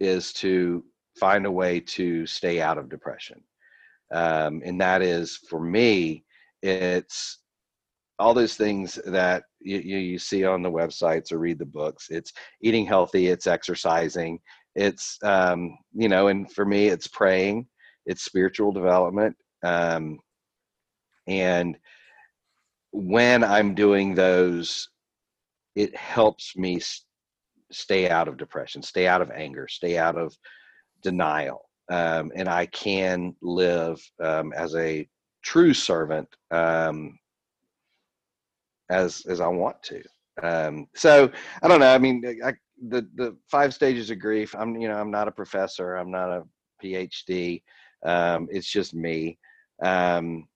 is 0.00 0.32
to 0.34 0.84
find 1.18 1.46
a 1.46 1.50
way 1.50 1.80
to 1.80 2.26
stay 2.26 2.60
out 2.60 2.78
of 2.78 2.88
depression, 2.88 3.42
um, 4.12 4.62
and 4.64 4.80
that 4.80 5.02
is 5.02 5.38
for 5.48 5.60
me, 5.60 6.24
it's 6.62 7.38
all 8.18 8.34
those 8.34 8.54
things 8.54 8.98
that 9.06 9.44
you, 9.60 9.78
you 9.78 10.18
see 10.18 10.44
on 10.44 10.62
the 10.62 10.70
websites 10.70 11.32
or 11.32 11.38
read 11.38 11.58
the 11.58 11.66
books. 11.66 12.08
It's 12.10 12.32
eating 12.60 12.86
healthy, 12.86 13.28
it's 13.28 13.46
exercising, 13.46 14.38
it's 14.74 15.18
um, 15.22 15.76
you 15.94 16.08
know, 16.08 16.28
and 16.28 16.50
for 16.52 16.64
me, 16.64 16.88
it's 16.88 17.08
praying, 17.08 17.66
it's 18.06 18.24
spiritual 18.24 18.72
development. 18.72 19.36
Um, 19.64 20.18
and 21.26 21.76
when 22.90 23.42
I'm 23.42 23.74
doing 23.74 24.14
those, 24.14 24.88
it 25.74 25.96
helps 25.96 26.56
me 26.56 26.80
stay 27.70 28.08
out 28.08 28.28
of 28.28 28.36
depression, 28.36 28.82
stay 28.82 29.06
out 29.06 29.22
of 29.22 29.30
anger, 29.30 29.66
stay 29.68 29.98
out 29.98 30.16
of 30.16 30.36
denial. 31.02 31.68
Um, 31.90 32.30
and 32.34 32.48
I 32.48 32.66
can 32.66 33.34
live 33.42 34.00
um, 34.22 34.52
as 34.52 34.74
a 34.76 35.08
true 35.42 35.74
servant 35.74 36.28
um, 36.50 37.18
as 38.90 39.24
as 39.26 39.40
I 39.40 39.48
want 39.48 39.82
to. 39.84 40.02
Um, 40.42 40.86
so 40.94 41.30
I 41.62 41.68
don't 41.68 41.80
know. 41.80 41.92
I 41.92 41.98
mean, 41.98 42.22
I, 42.44 42.52
the 42.88 43.06
the 43.16 43.36
five 43.50 43.74
stages 43.74 44.10
of 44.10 44.18
grief. 44.20 44.54
I'm 44.56 44.76
you 44.76 44.88
know 44.88 44.96
I'm 44.96 45.10
not 45.10 45.28
a 45.28 45.32
professor. 45.32 45.96
I'm 45.96 46.10
not 46.10 46.30
a 46.30 46.44
PhD. 46.82 47.62
Um, 48.04 48.48
it's 48.50 48.70
just 48.70 48.94
me. 48.94 49.38
Um, 49.82 50.48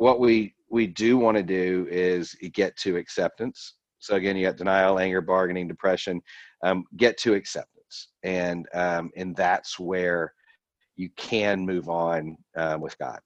what 0.00 0.18
we 0.18 0.54
we 0.70 0.86
do 0.86 1.18
want 1.18 1.36
to 1.36 1.42
do 1.42 1.86
is 1.90 2.34
get 2.54 2.74
to 2.78 2.96
acceptance. 2.96 3.74
So 3.98 4.14
again, 4.14 4.34
you 4.34 4.46
got 4.46 4.56
denial, 4.56 4.98
anger, 4.98 5.20
bargaining, 5.20 5.68
depression. 5.68 6.22
Um, 6.64 6.84
get 6.96 7.18
to 7.18 7.34
acceptance, 7.34 8.08
and 8.22 8.66
um, 8.72 9.10
and 9.16 9.36
that's 9.36 9.78
where 9.78 10.32
you 10.96 11.10
can 11.16 11.66
move 11.66 11.90
on 11.90 12.38
uh, 12.56 12.78
with 12.80 12.96
God. 12.98 13.18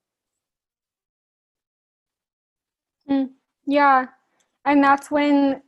Mm, 3.09 3.31
yeah, 3.67 4.07
and 4.65 4.83
that's 4.83 5.13
when 5.13 5.63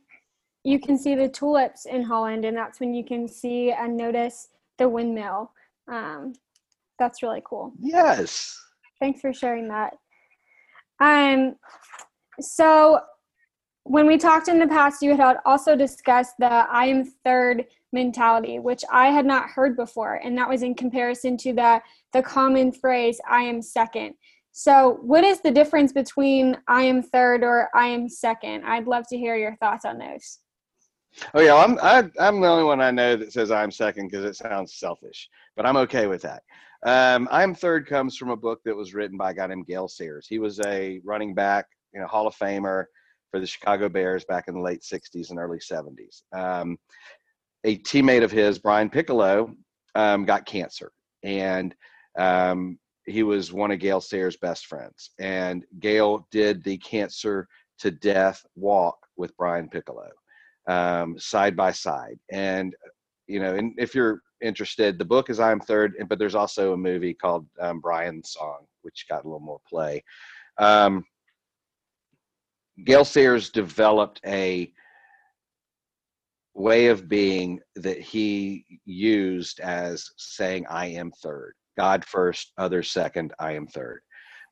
you 0.65 0.77
can 0.77 0.97
see 0.97 1.15
the 1.15 1.29
tulips 1.29 1.85
in 1.85 2.03
Holland, 2.03 2.43
and 2.43 2.57
that's 2.57 2.81
when 2.81 2.93
you 2.93 3.05
can 3.05 3.29
see 3.29 3.71
and 3.71 3.95
notice 3.95 4.49
the 4.77 4.89
windmill. 4.89 5.51
Um, 5.89 6.33
that's 6.99 7.23
really 7.23 7.43
cool. 7.45 7.71
Yes. 7.79 8.59
Thanks 8.99 9.21
for 9.21 9.31
sharing 9.31 9.69
that. 9.69 9.93
Um, 10.99 11.55
so 12.39 12.99
when 13.83 14.05
we 14.05 14.17
talked 14.17 14.47
in 14.47 14.59
the 14.59 14.67
past, 14.67 15.01
you 15.01 15.15
had 15.15 15.37
also 15.45 15.75
discussed 15.75 16.35
the 16.39 16.51
I 16.51 16.85
am 16.85 17.05
third 17.25 17.65
mentality, 17.93 18.59
which 18.59 18.83
I 18.91 19.07
had 19.07 19.25
not 19.25 19.49
heard 19.49 19.77
before, 19.77 20.15
and 20.15 20.37
that 20.37 20.49
was 20.49 20.61
in 20.61 20.75
comparison 20.75 21.37
to 21.37 21.53
the 21.53 21.81
the 22.13 22.21
common 22.21 22.71
phrase 22.71 23.19
I 23.29 23.43
am 23.43 23.61
second. 23.61 24.15
So, 24.51 24.99
what 25.03 25.23
is 25.23 25.39
the 25.41 25.51
difference 25.51 25.93
between 25.93 26.57
I 26.67 26.81
am 26.83 27.01
third 27.01 27.43
or 27.43 27.69
I 27.75 27.87
am 27.87 28.09
second? 28.09 28.65
I'd 28.65 28.87
love 28.87 29.05
to 29.09 29.17
hear 29.17 29.35
your 29.35 29.55
thoughts 29.57 29.85
on 29.85 29.99
those. 29.99 30.39
Oh 31.33 31.41
yeah, 31.41 31.55
I'm 31.55 31.79
I, 31.79 31.99
am 31.99 32.11
i 32.19 32.27
am 32.27 32.41
the 32.41 32.47
only 32.47 32.63
one 32.63 32.81
I 32.81 32.91
know 32.91 33.15
that 33.15 33.31
says 33.31 33.51
I'm 33.51 33.71
second 33.71 34.09
because 34.09 34.25
it 34.25 34.35
sounds 34.35 34.75
selfish, 34.75 35.29
but 35.55 35.65
I'm 35.65 35.77
okay 35.77 36.07
with 36.07 36.21
that. 36.23 36.43
Um, 36.85 37.27
I'm 37.31 37.55
third 37.55 37.87
comes 37.87 38.17
from 38.17 38.29
a 38.29 38.35
book 38.35 38.61
that 38.65 38.75
was 38.75 38.93
written 38.93 39.17
by 39.17 39.31
a 39.31 39.33
guy 39.33 39.47
named 39.47 39.65
Gale 39.65 39.87
Sayers. 39.87 40.27
He 40.27 40.39
was 40.39 40.59
a 40.65 40.99
running 41.03 41.33
back, 41.33 41.65
you 41.93 41.99
know, 41.99 42.07
Hall 42.07 42.27
of 42.27 42.35
Famer 42.35 42.85
for 43.31 43.39
the 43.39 43.47
Chicago 43.47 43.89
Bears 43.89 44.25
back 44.25 44.45
in 44.47 44.53
the 44.53 44.61
late 44.61 44.81
'60s 44.81 45.29
and 45.29 45.39
early 45.39 45.59
'70s. 45.59 46.21
Um, 46.33 46.77
a 47.63 47.77
teammate 47.79 48.23
of 48.23 48.31
his, 48.31 48.59
Brian 48.59 48.89
Piccolo, 48.89 49.53
um, 49.95 50.25
got 50.25 50.45
cancer, 50.45 50.91
and 51.23 51.73
um, 52.17 52.77
he 53.05 53.23
was 53.23 53.51
one 53.51 53.71
of 53.71 53.79
Gale 53.79 54.01
Sayers' 54.01 54.37
best 54.37 54.67
friends. 54.67 55.11
And 55.19 55.65
Gale 55.79 56.27
did 56.31 56.63
the 56.63 56.77
cancer 56.77 57.47
to 57.79 57.91
death 57.91 58.45
walk 58.55 58.97
with 59.17 59.35
Brian 59.37 59.69
Piccolo 59.69 60.09
um, 60.67 61.17
side 61.17 61.55
by 61.55 61.71
side. 61.71 62.19
And 62.31 62.75
you 63.27 63.39
know, 63.39 63.55
and 63.55 63.73
if 63.77 63.95
you're 63.95 64.21
interested, 64.41 64.97
the 64.97 65.05
book 65.05 65.29
is 65.29 65.39
I'm 65.39 65.59
Third, 65.59 65.93
but 66.07 66.19
there's 66.19 66.35
also 66.35 66.73
a 66.73 66.77
movie 66.77 67.13
called 67.13 67.47
um, 67.59 67.79
Brian's 67.79 68.31
Song, 68.31 68.65
which 68.81 69.05
got 69.09 69.23
a 69.23 69.27
little 69.27 69.39
more 69.39 69.61
play. 69.67 70.03
Um, 70.57 71.03
Gale 72.85 73.05
Sayers 73.05 73.49
developed 73.49 74.21
a 74.25 74.71
way 76.53 76.87
of 76.87 77.07
being 77.07 77.59
that 77.75 77.99
he 77.99 78.65
used 78.85 79.59
as 79.59 80.09
saying, 80.17 80.65
I 80.69 80.87
am 80.87 81.11
third. 81.23 81.53
God 81.77 82.03
first, 82.05 82.53
others 82.57 82.91
second, 82.91 83.33
I 83.39 83.53
am 83.53 83.67
third. 83.67 84.01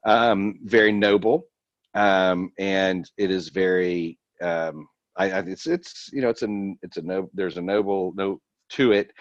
Um, 0.06 0.60
very 0.64 0.92
noble. 0.92 1.48
Um, 1.96 2.52
and 2.60 3.10
it 3.18 3.32
is 3.32 3.50
very, 3.50 4.20
um, 4.42 4.88
I, 5.18 5.32
I, 5.32 5.40
it's, 5.40 5.66
it's, 5.66 6.10
you 6.12 6.22
know, 6.22 6.30
it's 6.30 6.44
a, 6.44 6.74
it's 6.84 6.98
a 6.98 7.02
no, 7.02 7.30
there's 7.34 7.58
a 7.58 7.62
noble 7.62 8.14
note 8.16 8.42
to 8.72 8.92
it. 8.92 9.12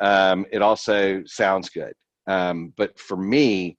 Um, 0.00 0.46
it 0.52 0.62
also 0.62 1.22
sounds 1.26 1.68
good. 1.68 1.92
Um, 2.26 2.72
but 2.76 2.98
for 2.98 3.16
me, 3.16 3.78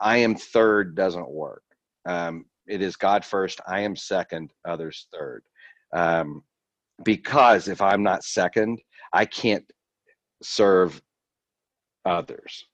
I 0.00 0.18
am 0.18 0.34
third 0.34 0.94
doesn't 0.94 1.30
work. 1.30 1.62
Um, 2.06 2.46
it 2.66 2.82
is 2.82 2.96
God 2.96 3.24
first, 3.24 3.60
I 3.66 3.80
am 3.80 3.96
second, 3.96 4.50
others 4.64 5.06
third. 5.12 5.42
Um, 5.94 6.42
because 7.04 7.68
if 7.68 7.80
I'm 7.80 8.02
not 8.02 8.24
second, 8.24 8.80
I 9.12 9.24
can't 9.24 9.64
serve 10.42 11.00
others. 12.04 12.64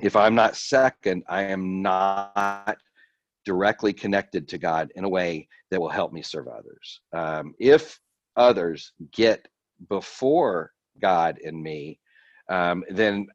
If 0.00 0.16
I'm 0.16 0.34
not 0.34 0.56
second, 0.56 1.24
I 1.28 1.42
am 1.42 1.82
not 1.82 2.78
directly 3.44 3.92
connected 3.92 4.48
to 4.48 4.58
God 4.58 4.92
in 4.96 5.04
a 5.04 5.08
way 5.08 5.48
that 5.70 5.80
will 5.80 5.88
help 5.88 6.12
me 6.12 6.22
serve 6.22 6.48
others. 6.48 7.00
Um, 7.12 7.54
if 7.58 7.98
others 8.36 8.92
get 9.12 9.46
before 9.88 10.72
God 11.00 11.38
in 11.38 11.62
me, 11.62 11.98
um, 12.48 12.84
then 12.90 13.26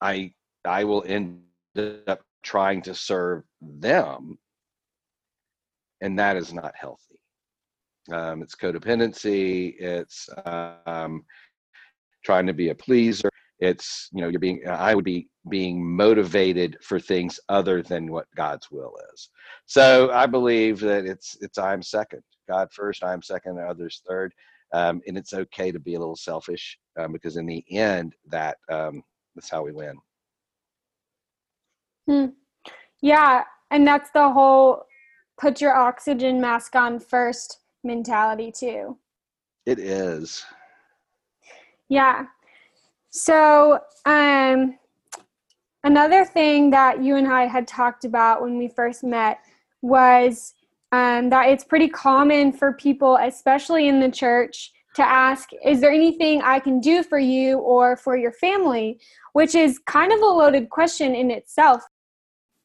I 0.00 0.32
I 0.64 0.84
will 0.84 1.04
end 1.06 1.42
up 2.06 2.20
trying 2.42 2.82
to 2.82 2.94
serve 2.94 3.44
them, 3.60 4.38
and 6.00 6.18
that 6.18 6.36
is 6.36 6.52
not 6.52 6.74
healthy. 6.76 7.18
Um, 8.10 8.42
it's 8.42 8.56
codependency. 8.56 9.74
It's 9.78 10.28
um, 10.44 11.24
trying 12.24 12.46
to 12.46 12.52
be 12.52 12.70
a 12.70 12.74
pleaser. 12.74 13.30
It's 13.60 14.08
you 14.12 14.22
know 14.22 14.28
you're 14.28 14.40
being. 14.40 14.62
I 14.66 14.94
would 14.94 15.04
be 15.04 15.28
being 15.48 15.84
motivated 15.84 16.76
for 16.82 16.98
things 16.98 17.38
other 17.48 17.82
than 17.82 18.10
what 18.10 18.26
God's 18.36 18.70
will 18.70 18.94
is. 19.14 19.30
So 19.66 20.10
I 20.10 20.26
believe 20.26 20.80
that 20.80 21.06
it's 21.06 21.36
it's 21.40 21.58
I'm 21.58 21.82
second. 21.82 22.22
God 22.48 22.68
first, 22.72 23.04
I'm 23.04 23.22
second, 23.22 23.60
others 23.60 24.02
third. 24.08 24.34
Um, 24.72 25.02
and 25.06 25.18
it's 25.18 25.34
okay 25.34 25.70
to 25.70 25.78
be 25.78 25.94
a 25.94 25.98
little 25.98 26.16
selfish 26.16 26.78
um, 26.98 27.12
because 27.12 27.36
in 27.36 27.46
the 27.46 27.64
end, 27.70 28.14
that 28.28 28.56
um, 28.70 29.02
that's 29.34 29.50
how 29.50 29.62
we 29.62 29.72
win. 29.72 29.96
Hmm. 32.08 32.26
Yeah, 33.00 33.44
and 33.70 33.86
that's 33.86 34.10
the 34.10 34.30
whole 34.30 34.84
put 35.38 35.60
your 35.60 35.74
oxygen 35.74 36.40
mask 36.40 36.76
on 36.76 37.00
first 37.00 37.60
mentality 37.84 38.52
too. 38.52 38.96
It 39.66 39.78
is. 39.78 40.44
Yeah. 41.88 42.26
So, 43.10 43.80
um, 44.06 44.78
another 45.84 46.24
thing 46.24 46.70
that 46.70 47.02
you 47.02 47.16
and 47.16 47.28
I 47.28 47.46
had 47.46 47.66
talked 47.66 48.04
about 48.04 48.40
when 48.40 48.56
we 48.56 48.68
first 48.68 49.04
met 49.04 49.40
was 49.82 50.54
um, 50.92 51.30
that 51.30 51.48
it's 51.48 51.64
pretty 51.64 51.88
common 51.88 52.52
for 52.52 52.74
people, 52.74 53.16
especially 53.16 53.88
in 53.88 53.98
the 53.98 54.10
church, 54.10 54.72
to 54.94 55.02
ask, 55.02 55.48
Is 55.64 55.80
there 55.80 55.90
anything 55.90 56.42
I 56.42 56.60
can 56.60 56.78
do 56.78 57.02
for 57.02 57.18
you 57.18 57.58
or 57.58 57.96
for 57.96 58.16
your 58.16 58.32
family? 58.32 59.00
Which 59.32 59.54
is 59.54 59.78
kind 59.86 60.12
of 60.12 60.20
a 60.20 60.26
loaded 60.26 60.68
question 60.68 61.14
in 61.14 61.30
itself. 61.30 61.82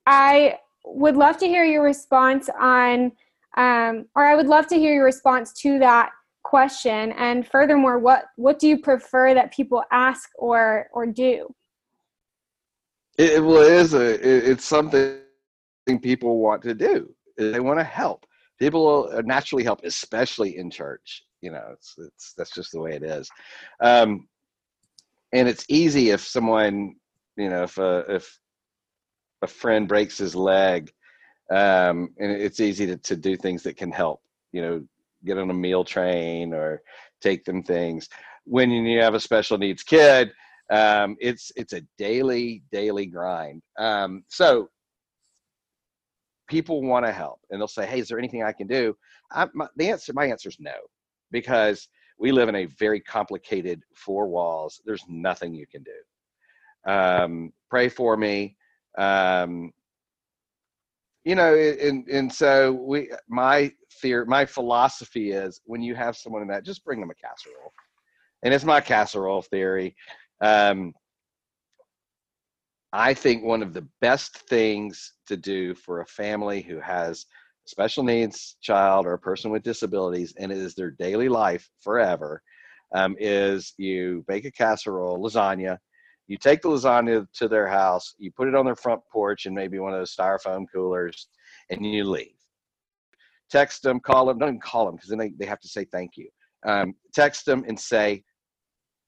I 0.06 0.60
would 0.86 1.16
love 1.16 1.38
to 1.38 1.48
hear 1.48 1.64
your 1.64 1.84
response 1.84 2.50
on, 2.60 3.14
um, 3.56 4.06
or 4.16 4.26
I 4.26 4.36
would 4.36 4.48
love 4.48 4.68
to 4.68 4.76
hear 4.76 4.94
your 4.94 5.06
response 5.06 5.54
to 5.62 5.80
that 5.80 6.10
question. 6.44 7.14
And 7.14 7.48
furthermore, 7.48 7.98
what 7.98 8.26
what 8.36 8.60
do 8.60 8.68
you 8.68 8.80
prefer 8.80 9.34
that 9.34 9.54
people 9.54 9.84
ask 9.92 10.30
or 10.38 10.90
or 10.92 11.06
do? 11.06 11.54
It, 13.18 13.42
well, 13.42 13.64
it 13.64 13.72
is 13.72 13.94
a 13.94 14.16
it, 14.16 14.50
it's 14.50 14.66
something 14.66 15.22
people 16.02 16.40
want 16.40 16.62
to 16.64 16.74
do 16.74 17.16
they 17.38 17.60
want 17.60 17.80
to 17.80 17.84
help. 17.84 18.26
People 18.60 19.10
naturally 19.26 19.64
help, 19.64 19.82
especially 19.84 20.58
in 20.58 20.70
church. 20.70 21.24
You 21.42 21.52
know, 21.52 21.66
it's 21.74 21.96
it's 21.98 22.34
that's 22.34 22.52
just 22.52 22.72
the 22.72 22.80
way 22.80 22.94
it 22.94 23.04
is. 23.04 23.30
Um, 23.82 24.28
and 25.34 25.48
it's 25.48 25.66
easy 25.70 26.10
if 26.10 26.22
someone, 26.22 26.96
you 27.36 27.50
know, 27.50 27.64
if 27.64 27.78
a 27.78 28.04
if 28.10 28.40
a 29.44 29.48
friend 29.48 29.88
breaks 29.88 30.18
his 30.18 30.36
leg, 30.36 30.92
um, 31.52 32.10
and 32.18 32.32
it's 32.32 32.60
easy 32.60 32.88
to 32.88 32.98
to 32.98 33.16
do 33.16 33.36
things 33.38 33.64
that 33.64 33.78
can 33.78 33.92
help. 33.92 34.22
You 34.52 34.62
know, 34.62 34.84
get 35.26 35.38
on 35.38 35.50
a 35.50 35.54
meal 35.54 35.84
train 35.84 36.54
or 36.54 36.82
take 37.22 37.46
them 37.46 37.62
things. 37.64 38.10
When 38.46 38.72
you 38.72 39.00
have 39.02 39.14
a 39.14 39.20
special 39.20 39.58
needs 39.58 39.84
kid, 39.84 40.32
um, 40.72 41.16
it's 41.20 41.52
it's 41.56 41.74
a 41.74 41.82
daily 41.98 42.64
daily 42.72 43.06
grind. 43.06 43.62
Um, 43.78 44.24
so 44.28 44.70
people 46.48 46.82
want 46.82 47.06
to 47.06 47.12
help 47.12 47.40
and 47.50 47.60
they'll 47.60 47.68
say, 47.68 47.86
Hey, 47.86 48.00
is 48.00 48.08
there 48.08 48.20
anything 48.20 48.44
I 48.44 48.52
can 48.52 48.68
do? 48.68 48.96
I, 49.32 49.48
my, 49.54 49.68
the 49.76 49.90
answer, 49.90 50.14
my 50.14 50.26
answer 50.26 50.50
is 50.50 50.58
no, 50.60 50.76
because 51.32 51.88
we 52.20 52.32
live 52.32 52.50
in 52.50 52.56
a 52.56 52.66
very 52.66 53.00
complicated 53.00 53.84
four 53.96 54.28
walls. 54.28 54.82
There's 54.86 55.04
nothing 55.08 55.54
you 55.54 55.68
can 55.68 55.84
do. 55.84 56.92
Um, 56.92 57.54
pray 57.70 57.90
for 57.90 58.18
me. 58.18 58.56
Um, 58.98 59.72
you 61.26 61.36
know, 61.36 61.54
and, 61.56 62.08
and 62.08 62.32
so 62.32 62.72
we, 62.72 63.12
my 63.28 63.72
theory, 64.02 64.26
my 64.26 64.46
philosophy 64.46 65.32
is 65.32 65.62
when 65.66 65.82
you 65.82 65.94
have 65.94 66.16
someone 66.16 66.42
in 66.42 66.48
that, 66.48 66.64
just 66.64 66.86
bring 66.86 67.02
them 67.02 67.10
a 67.10 67.16
casserole. 67.16 67.74
And 68.44 68.54
it's 68.54 68.64
my 68.64 68.80
casserole 68.80 69.42
theory. 69.42 69.96
Um, 70.42 70.94
I 72.94 73.14
think 73.14 73.44
one 73.44 73.62
of 73.62 73.74
the 73.74 73.86
best 74.00 74.38
things 74.50 75.14
to 75.28 75.36
do 75.36 75.76
for 75.76 76.02
a 76.02 76.06
family 76.06 76.62
who 76.62 76.80
has 76.80 77.26
a 77.66 77.70
special 77.70 78.04
needs 78.04 78.56
child 78.62 79.06
or 79.06 79.14
a 79.14 79.20
person 79.20 79.52
with 79.52 79.64
disabilities 79.64 80.34
and 80.38 80.52
it 80.52 80.58
is 80.58 80.74
their 80.74 80.92
daily 80.92 81.28
life 81.28 81.70
forever 81.82 82.42
um, 82.96 83.18
is 83.20 83.74
you 83.78 84.24
bake 84.30 84.46
a 84.46 84.52
casserole, 84.52 85.22
lasagna, 85.22 85.78
you 86.28 86.38
take 86.38 86.62
the 86.62 86.70
lasagna 86.70 87.28
to 87.34 87.50
their 87.50 87.68
house, 87.68 88.16
you 88.18 88.32
put 88.32 88.48
it 88.48 88.56
on 88.56 88.66
their 88.66 88.76
front 88.76 89.02
porch 89.12 89.46
and 89.46 89.56
maybe 89.56 89.80
one 89.80 89.94
of 89.94 90.00
those 90.00 90.16
styrofoam 90.16 90.66
coolers, 90.74 91.28
and 91.70 91.86
you 91.86 92.06
leave. 92.06 92.36
Text 93.52 93.84
them, 93.84 94.00
call 94.00 94.26
them, 94.26 94.40
don't 94.40 94.50
even 94.50 94.62
call 94.62 94.86
them 94.86 94.96
because 94.96 95.10
then 95.10 95.20
they, 95.20 95.32
they 95.38 95.46
have 95.46 95.60
to 95.60 95.68
say 95.68 95.86
thank 95.92 96.12
you. 96.16 96.30
Um, 96.66 96.96
text 97.14 97.46
them 97.46 97.66
and 97.68 97.78
say, 97.78 98.24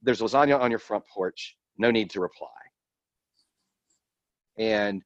There's 0.01 0.19
lasagna 0.19 0.59
on 0.59 0.69
your 0.69 0.79
front 0.79 1.05
porch, 1.07 1.55
no 1.77 1.91
need 1.91 2.09
to 2.11 2.19
reply 2.19 2.49
and 4.59 5.01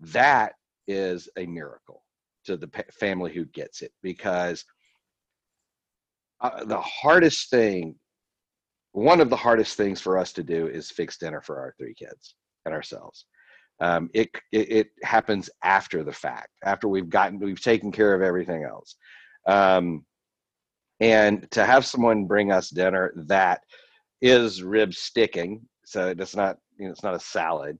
that 0.00 0.52
is 0.86 1.28
a 1.36 1.46
miracle 1.46 2.04
to 2.44 2.56
the 2.56 2.70
family 2.92 3.32
who 3.32 3.44
gets 3.46 3.82
it 3.82 3.90
because 4.02 4.64
uh, 6.40 6.64
the 6.64 6.80
hardest 6.80 7.50
thing 7.50 7.96
one 8.92 9.20
of 9.20 9.30
the 9.30 9.36
hardest 9.36 9.76
things 9.76 10.00
for 10.00 10.18
us 10.18 10.32
to 10.32 10.42
do 10.42 10.66
is 10.66 10.90
fix 10.90 11.18
dinner 11.18 11.40
for 11.40 11.60
our 11.60 11.74
three 11.78 11.94
kids 11.94 12.34
and 12.64 12.74
ourselves. 12.74 13.26
Um, 13.80 14.10
it, 14.12 14.30
it, 14.50 14.70
it 14.70 14.86
happens 15.02 15.48
after 15.62 16.02
the 16.02 16.12
fact 16.12 16.48
after 16.64 16.88
we've 16.88 17.08
gotten 17.08 17.38
we've 17.38 17.60
taken 17.60 17.92
care 17.92 18.12
of 18.14 18.22
everything 18.22 18.64
else. 18.64 18.96
Um, 19.46 20.04
and 21.00 21.48
to 21.52 21.64
have 21.64 21.86
someone 21.86 22.26
bring 22.26 22.50
us 22.50 22.70
dinner 22.70 23.12
that 23.26 23.60
is 24.20 24.64
rib 24.64 24.92
sticking 24.92 25.60
so 25.84 26.08
it's 26.18 26.34
not 26.34 26.58
you 26.76 26.86
know 26.86 26.90
it's 26.90 27.04
not 27.04 27.14
a 27.14 27.20
salad 27.20 27.78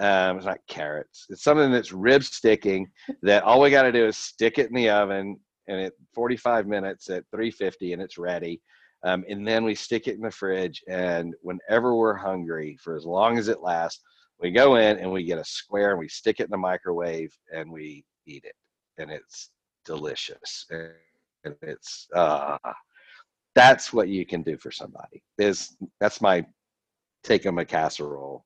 um, 0.00 0.36
it's 0.36 0.46
not 0.46 0.58
carrots. 0.68 1.26
It's 1.28 1.42
something 1.42 1.72
that's 1.72 1.92
rib 1.92 2.22
sticking 2.22 2.88
that 3.22 3.42
all 3.42 3.60
we 3.60 3.70
got 3.70 3.82
to 3.82 3.92
do 3.92 4.06
is 4.06 4.16
stick 4.16 4.58
it 4.58 4.68
in 4.68 4.74
the 4.74 4.90
oven 4.90 5.38
and 5.66 5.80
at 5.80 5.92
45 6.14 6.66
minutes 6.66 7.10
at 7.10 7.24
350 7.30 7.92
and 7.92 8.02
it's 8.02 8.18
ready. 8.18 8.60
Um, 9.04 9.24
and 9.28 9.46
then 9.46 9.64
we 9.64 9.74
stick 9.74 10.08
it 10.08 10.14
in 10.16 10.22
the 10.22 10.30
fridge. 10.30 10.82
And 10.88 11.34
whenever 11.42 11.94
we're 11.94 12.14
hungry, 12.14 12.78
for 12.82 12.96
as 12.96 13.04
long 13.04 13.38
as 13.38 13.48
it 13.48 13.60
lasts, 13.60 14.02
we 14.40 14.50
go 14.50 14.76
in 14.76 14.98
and 14.98 15.10
we 15.10 15.24
get 15.24 15.38
a 15.38 15.44
square 15.44 15.90
and 15.90 15.98
we 15.98 16.08
stick 16.08 16.40
it 16.40 16.44
in 16.44 16.50
the 16.50 16.58
microwave 16.58 17.32
and 17.54 17.70
we 17.70 18.04
eat 18.26 18.44
it. 18.44 18.54
And 18.98 19.10
it's 19.10 19.50
delicious. 19.84 20.66
And 20.70 21.54
it's, 21.62 22.08
uh, 22.14 22.58
that's 23.54 23.92
what 23.92 24.08
you 24.08 24.24
can 24.24 24.42
do 24.42 24.56
for 24.58 24.70
somebody. 24.70 25.22
Is 25.38 25.76
that's 26.00 26.20
my 26.20 26.44
take 27.24 27.42
them 27.42 27.58
a 27.58 27.64
casserole. 27.64 28.44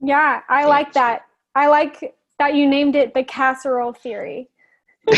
Yeah, 0.00 0.40
I 0.48 0.60
yeah, 0.60 0.66
like 0.66 0.92
that. 0.92 1.22
I 1.54 1.68
like 1.68 2.14
that 2.38 2.54
you 2.54 2.68
named 2.68 2.96
it 2.96 3.14
the 3.14 3.24
casserole 3.24 3.92
theory. 3.92 4.48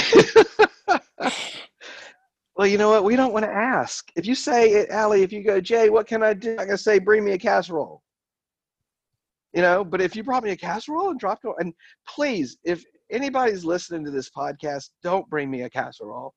well, 2.57 2.67
you 2.67 2.79
know 2.79 2.91
what? 2.91 3.05
We 3.05 3.17
don't 3.17 3.33
want 3.33 3.45
to 3.45 3.51
ask. 3.51 4.11
If 4.17 4.27
you 4.27 4.35
say, 4.35 4.71
it, 4.71 4.91
Allie, 4.91 5.23
if 5.23 5.33
you 5.33 5.43
go, 5.43 5.61
Jay, 5.61 5.91
what 5.91 6.07
can 6.07 6.23
I 6.23 6.35
do? 6.35 6.51
I'm 6.51 6.57
going 6.57 6.69
to 6.71 6.79
say, 6.79 6.99
bring 6.99 7.25
me 7.25 7.33
a 7.33 7.39
casserole. 7.39 8.03
You 9.55 9.63
know, 9.63 9.83
but 9.85 10.01
if 10.01 10.15
you 10.15 10.23
brought 10.23 10.45
me 10.45 10.51
a 10.51 10.57
casserole 10.57 11.11
and 11.11 11.19
dropped 11.19 11.45
it, 11.45 11.53
and 11.59 11.73
please, 12.07 12.59
if 12.65 12.85
anybody's 13.11 13.65
listening 13.65 14.05
to 14.05 14.11
this 14.11 14.31
podcast, 14.31 14.91
don't 15.03 15.29
bring 15.31 15.51
me 15.51 15.63
a 15.63 15.71
casserole 15.71 16.35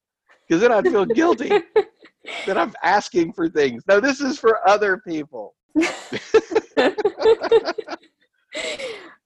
because 0.47 0.61
then 0.61 0.71
I'd 0.71 0.85
feel 0.85 1.05
guilty 1.05 1.49
that 2.45 2.57
I'm 2.57 2.73
asking 2.83 3.33
for 3.33 3.49
things. 3.49 3.83
No, 3.87 3.99
this 3.99 4.21
is 4.21 4.39
for 4.39 4.67
other 4.67 5.01
people. 5.05 5.55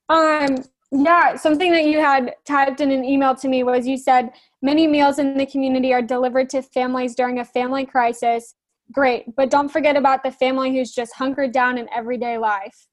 um, 0.08 0.56
yeah, 0.92 1.36
something 1.36 1.72
that 1.72 1.84
you 1.84 1.98
had 1.98 2.34
typed 2.46 2.80
in 2.80 2.90
an 2.90 3.04
email 3.04 3.34
to 3.36 3.48
me 3.48 3.62
was 3.62 3.86
you 3.86 3.98
said 3.98 4.30
many 4.62 4.86
meals 4.86 5.18
in 5.18 5.36
the 5.36 5.46
community 5.46 5.92
are 5.92 6.02
delivered 6.02 6.48
to 6.50 6.62
families 6.62 7.14
during 7.14 7.40
a 7.40 7.44
family 7.44 7.84
crisis. 7.84 8.54
Great, 8.92 9.34
but 9.36 9.50
don't 9.50 9.68
forget 9.68 9.96
about 9.96 10.22
the 10.22 10.30
family 10.30 10.72
who's 10.72 10.92
just 10.92 11.14
hunkered 11.14 11.52
down 11.52 11.76
in 11.76 11.88
everyday 11.92 12.38
life. 12.38 12.86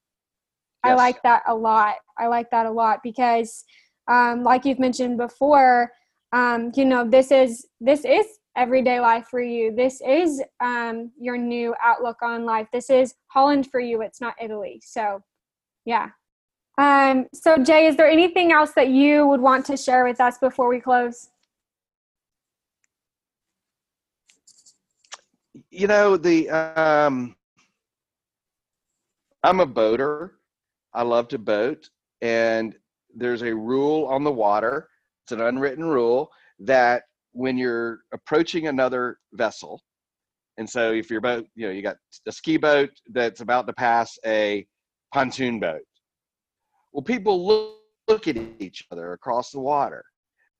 Yes. 0.84 0.92
I 0.92 0.94
like 0.94 1.22
that 1.22 1.42
a 1.46 1.54
lot. 1.54 1.94
I 2.18 2.26
like 2.26 2.50
that 2.50 2.66
a 2.66 2.70
lot 2.70 3.00
because, 3.02 3.64
um, 4.08 4.42
like 4.42 4.64
you've 4.64 4.80
mentioned 4.80 5.16
before, 5.16 5.92
um, 6.32 6.72
you 6.74 6.84
know, 6.84 7.08
this 7.08 7.30
is 7.30 7.64
this 7.80 8.04
is 8.04 8.26
everyday 8.56 9.00
life 9.00 9.26
for 9.30 9.40
you. 9.40 9.74
This 9.74 10.00
is 10.06 10.42
um, 10.60 11.12
your 11.18 11.36
new 11.36 11.74
outlook 11.82 12.22
on 12.22 12.44
life. 12.44 12.66
This 12.72 12.90
is 12.90 13.14
Holland 13.28 13.70
for 13.70 13.80
you. 13.80 14.02
It's 14.02 14.20
not 14.20 14.34
Italy. 14.40 14.80
So, 14.84 15.20
yeah, 15.84 16.08
um, 16.76 17.26
so, 17.32 17.56
Jay, 17.62 17.86
is 17.86 17.96
there 17.96 18.08
anything 18.08 18.50
else 18.50 18.72
that 18.72 18.88
you 18.88 19.26
would 19.26 19.40
want 19.40 19.64
to 19.66 19.76
share 19.76 20.04
with 20.04 20.20
us 20.20 20.38
before 20.38 20.68
we 20.68 20.80
close? 20.80 21.28
You 25.70 25.86
know, 25.86 26.16
the 26.16 26.50
um, 26.50 27.36
I'm 29.42 29.60
a 29.60 29.66
boater. 29.66 30.32
I 30.92 31.02
love 31.02 31.28
to 31.28 31.38
boat, 31.38 31.88
and 32.22 32.74
there's 33.14 33.42
a 33.42 33.54
rule 33.54 34.06
on 34.06 34.24
the 34.24 34.32
water. 34.32 34.88
It's 35.24 35.32
an 35.32 35.40
unwritten 35.40 35.84
rule 35.84 36.30
that 36.60 37.04
when 37.32 37.56
you're 37.56 38.00
approaching 38.12 38.66
another 38.66 39.18
vessel, 39.32 39.80
and 40.58 40.68
so 40.68 40.92
if 40.92 41.08
your 41.10 41.20
boat, 41.20 41.46
you 41.54 41.66
know, 41.66 41.72
you 41.72 41.82
got 41.82 41.96
a 42.26 42.32
ski 42.32 42.56
boat 42.56 42.90
that's 43.12 43.40
about 43.40 43.66
to 43.68 43.72
pass 43.72 44.16
a 44.26 44.66
pontoon 45.12 45.60
boat 45.60 45.82
well, 46.94 47.02
people 47.02 47.46
look, 47.46 47.74
look 48.08 48.28
at 48.28 48.38
each 48.60 48.84
other 48.90 49.12
across 49.12 49.50
the 49.50 49.60
water, 49.60 50.04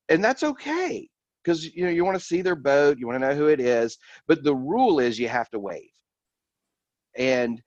and 0.09 0.23
that's 0.23 0.43
okay 0.43 1.09
because 1.43 1.75
you 1.75 1.85
know 1.85 1.91
you 1.91 2.05
want 2.05 2.19
to 2.19 2.25
see 2.25 2.43
their 2.43 2.57
boat, 2.57 2.99
you 2.99 3.07
want 3.07 3.21
to 3.21 3.27
know 3.27 3.35
who 3.35 3.47
it 3.47 3.61
is, 3.61 3.97
but 4.27 4.43
the 4.43 4.55
rule 4.55 4.99
is 4.99 5.19
you 5.19 5.29
have 5.29 5.49
to 5.51 5.59
wave, 5.59 5.89
and 7.17 7.63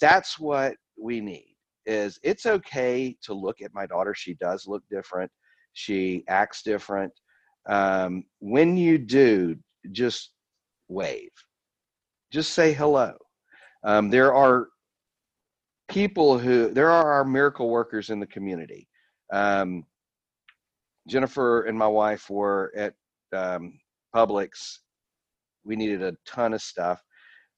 that's 0.00 0.38
what 0.38 0.74
we 1.00 1.20
need. 1.20 1.56
Is 1.86 2.18
it's 2.22 2.46
okay 2.46 3.16
to 3.22 3.34
look 3.34 3.62
at 3.62 3.74
my 3.74 3.86
daughter? 3.86 4.14
She 4.14 4.34
does 4.34 4.66
look 4.66 4.82
different. 4.90 5.30
She 5.72 6.22
acts 6.28 6.62
different. 6.62 7.12
Um, 7.66 8.24
when 8.40 8.76
you 8.76 8.98
do, 8.98 9.56
just 9.92 10.30
wave. 10.88 11.30
Just 12.30 12.52
say 12.52 12.72
hello. 12.72 13.14
Um, 13.84 14.10
there 14.10 14.34
are 14.34 14.68
people 15.88 16.38
who 16.38 16.72
there 16.72 16.90
are 16.90 17.12
our 17.12 17.24
miracle 17.24 17.68
workers 17.68 18.10
in 18.10 18.20
the 18.20 18.26
community. 18.26 18.88
Um, 19.32 19.84
Jennifer 21.08 21.62
and 21.62 21.78
my 21.78 21.86
wife 21.86 22.30
were 22.30 22.72
at 22.76 22.94
um, 23.34 23.78
Publix. 24.14 24.78
We 25.64 25.76
needed 25.76 26.02
a 26.02 26.16
ton 26.26 26.54
of 26.54 26.62
stuff. 26.62 27.02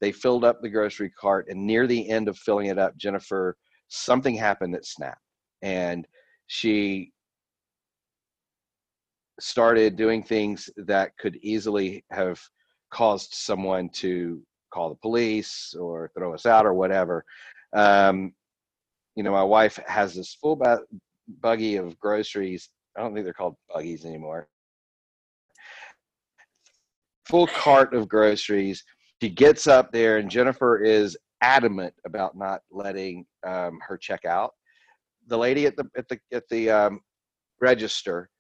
They 0.01 0.13
filled 0.13 0.45
up 0.45 0.61
the 0.61 0.69
grocery 0.69 1.11
cart, 1.11 1.47
and 1.49 1.67
near 1.67 1.87
the 1.87 2.09
end 2.09 2.29
of 2.29 2.37
filling 2.39 2.67
it 2.67 2.79
up, 2.79 2.97
Jennifer, 2.97 3.57
something 3.89 4.35
happened 4.35 4.75
that 4.75 4.85
snapped, 4.85 5.21
and 5.63 6.07
she 6.49 7.13
started 9.41 9.97
doing 9.97 10.23
things 10.23 10.71
that 10.77 11.17
could 11.19 11.37
easily 11.37 12.05
have 12.11 12.41
caused 12.91 13.33
someone 13.33 13.89
to 13.91 14.43
call 14.73 14.89
the 14.89 14.95
police 14.97 15.75
or 15.79 16.11
throw 16.17 16.35
us 16.35 16.47
out 16.47 16.67
or 16.67 16.75
whatever. 16.75 17.25
Um, 17.77 18.33
you 19.17 19.23
know, 19.23 19.33
my 19.33 19.43
wife 19.43 19.79
has 19.87 20.15
this 20.15 20.35
full 20.35 20.57
bu- 20.57 20.87
buggy 21.41 21.77
of 21.77 21.99
groceries. 21.99 22.71
I 22.97 23.03
don't 23.03 23.13
think 23.13 23.25
they're 23.25 23.35
called 23.35 23.57
buggies 23.73 24.05
anymore. 24.07 24.49
Full 27.29 27.47
cart 27.49 27.93
of 27.95 28.09
groceries. 28.09 28.83
She 29.23 29.29
gets 29.29 29.67
up 29.67 29.93
there, 29.93 30.17
and 30.17 30.31
Jennifer 30.31 30.83
is 30.83 31.17
adamant 31.43 31.93
about 32.07 32.37
not 32.37 32.61
letting 32.71 33.27
um, 33.47 33.79
her 33.87 33.99
check 33.99 34.25
out. 34.25 34.53
The 35.29 35.37
lady 35.37 35.67
at 35.67 35.77
the 35.77 35.85
at 35.97 36.09
the 36.09 36.19
at 36.33 36.45
the 36.51 36.71
um, 36.71 37.01
register 37.61 38.31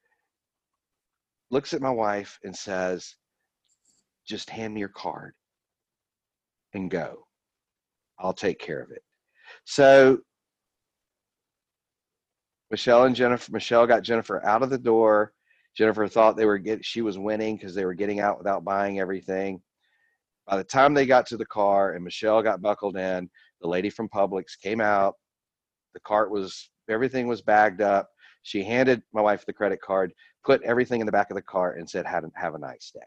looks 1.50 1.74
at 1.74 1.82
my 1.82 1.90
wife 1.90 2.38
and 2.44 2.56
says, 2.56 3.16
"Just 4.26 4.48
hand 4.48 4.74
me 4.74 4.80
your 4.80 4.88
card 4.88 5.34
and 6.74 6.90
go. 6.90 7.26
I'll 8.18 8.32
take 8.32 8.58
care 8.58 8.80
of 8.80 8.90
it." 8.90 9.02
So 9.66 10.20
Michelle 12.70 13.04
and 13.04 13.16
Jennifer, 13.16 13.50
Michelle 13.52 13.86
got 13.86 14.02
Jennifer 14.02 14.44
out 14.46 14.62
of 14.62 14.70
the 14.70 14.78
door. 14.78 15.32
Jennifer 15.76 16.06
thought 16.06 16.36
they 16.36 16.46
were 16.46 16.56
get 16.56 16.84
she 16.84 17.02
was 17.02 17.18
winning 17.18 17.56
because 17.56 17.74
they 17.74 17.84
were 17.84 17.92
getting 17.92 18.20
out 18.20 18.38
without 18.38 18.64
buying 18.64 19.00
everything. 19.00 19.60
By 20.46 20.56
the 20.56 20.64
time 20.64 20.94
they 20.94 21.04
got 21.04 21.26
to 21.26 21.36
the 21.36 21.44
car 21.46 21.92
and 21.92 22.04
Michelle 22.04 22.42
got 22.42 22.62
buckled 22.62 22.96
in, 22.96 23.28
the 23.60 23.68
lady 23.68 23.90
from 23.90 24.08
Publix 24.08 24.56
came 24.62 24.80
out. 24.80 25.16
The 25.94 26.00
cart 26.00 26.30
was 26.30 26.70
everything 26.88 27.26
was 27.26 27.42
bagged 27.42 27.80
up. 27.80 28.08
She 28.44 28.62
handed 28.62 29.02
my 29.12 29.20
wife 29.20 29.44
the 29.44 29.52
credit 29.52 29.80
card, 29.82 30.12
put 30.44 30.62
everything 30.62 31.00
in 31.00 31.06
the 31.06 31.12
back 31.12 31.30
of 31.30 31.34
the 31.34 31.42
cart, 31.42 31.78
and 31.78 31.90
said, 31.90 32.06
"Have, 32.06 32.24
have 32.36 32.54
a 32.54 32.58
nice 32.58 32.92
day." 32.94 33.00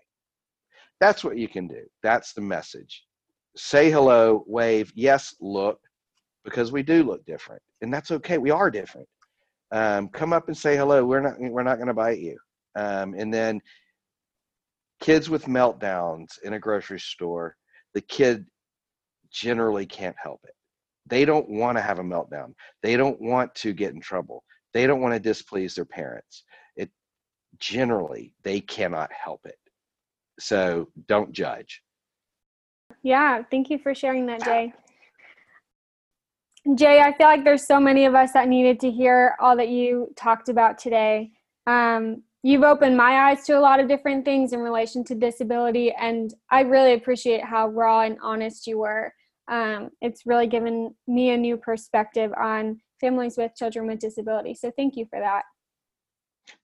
That's 1.00 1.24
what 1.24 1.38
you 1.38 1.48
can 1.48 1.70
do. 1.70 1.86
That's 2.04 2.34
the 2.34 2.42
message. 2.42 3.06
Say 3.56 3.90
hello, 3.90 4.44
wave, 4.46 4.92
yes, 4.94 5.34
look, 5.40 5.80
because 6.50 6.72
we 6.72 6.84
do 6.84 7.04
look 7.04 7.26
different, 7.26 7.62
and 7.82 7.94
that's 7.94 8.12
okay. 8.12 8.38
We 8.38 8.52
are 8.52 8.72
different. 8.72 9.08
Um, 9.72 10.10
come 10.10 10.34
up 10.34 10.48
and 10.48 10.58
say 10.58 10.76
hello. 10.76 11.06
We're 11.06 11.22
not 11.22 11.40
we're 11.40 11.64
not 11.64 11.78
going 11.78 11.88
to 11.88 11.94
bite 11.94 12.20
you. 12.20 12.38
Um, 12.76 13.14
and 13.14 13.34
then 13.34 13.62
kids 15.00 15.30
with 15.30 15.46
meltdowns 15.46 16.40
in 16.44 16.54
a 16.54 16.60
grocery 16.60 17.00
store, 17.00 17.56
the 17.94 18.02
kid 18.02 18.46
generally 19.32 19.86
can't 19.86 20.16
help 20.22 20.42
it. 20.44 20.54
They 21.06 21.24
don't 21.24 21.50
want 21.50 21.78
to 21.78 21.82
have 21.82 22.00
a 22.00 22.04
meltdown. 22.04 22.54
They 22.84 22.98
don't 22.98 23.20
want 23.22 23.54
to 23.56 23.74
get 23.74 23.94
in 23.94 24.02
trouble. 24.02 24.44
They 24.74 24.88
don't 24.88 25.02
want 25.02 25.14
to 25.14 25.20
displease 25.20 25.76
their 25.76 25.86
parents. 25.86 26.44
It 26.76 26.90
generally 27.60 28.34
they 28.44 28.60
cannot 28.60 29.12
help 29.14 29.42
it. 29.46 29.58
So 30.40 30.88
don't 31.08 31.32
judge. 31.32 31.82
Yeah, 33.04 33.44
thank 33.52 33.70
you 33.70 33.78
for 33.78 33.94
sharing 33.94 34.26
that, 34.28 34.44
Jay. 34.44 34.74
Jay, 36.76 37.00
I 37.00 37.16
feel 37.18 37.28
like 37.28 37.44
there's 37.44 37.66
so 37.66 37.80
many 37.80 38.06
of 38.06 38.16
us 38.16 38.34
that 38.34 38.48
needed 38.48 38.80
to 38.82 38.92
hear 38.92 39.36
all 39.40 39.56
that 39.58 39.70
you 39.70 40.14
talked 40.16 40.50
about 40.50 40.78
today. 40.78 41.32
Um, 41.68 42.24
you've 42.44 42.64
opened 42.64 42.98
my 42.98 43.30
eyes 43.30 43.46
to 43.46 43.58
a 43.58 43.62
lot 43.62 43.80
of 43.80 43.88
different 43.88 44.26
things 44.26 44.52
in 44.52 44.60
relation 44.60 45.04
to 45.06 45.16
disability, 45.16 45.94
and 45.94 46.34
I 46.52 46.62
really 46.62 46.94
appreciate 46.94 47.44
how 47.44 47.70
raw 47.70 48.02
and 48.02 48.18
honest 48.22 48.68
you 48.68 48.80
were. 48.80 49.14
Um, 49.50 49.90
it's 50.02 50.26
really 50.26 50.48
given 50.48 50.94
me 51.08 51.32
a 51.32 51.38
new 51.38 51.58
perspective 51.58 52.32
on 52.40 52.82
families 53.00 53.38
with 53.38 53.56
children 53.56 53.88
with 53.88 54.00
disability. 54.00 54.54
So 54.54 54.72
thank 54.76 54.96
you 54.96 55.06
for 55.10 55.20
that. 55.20 55.44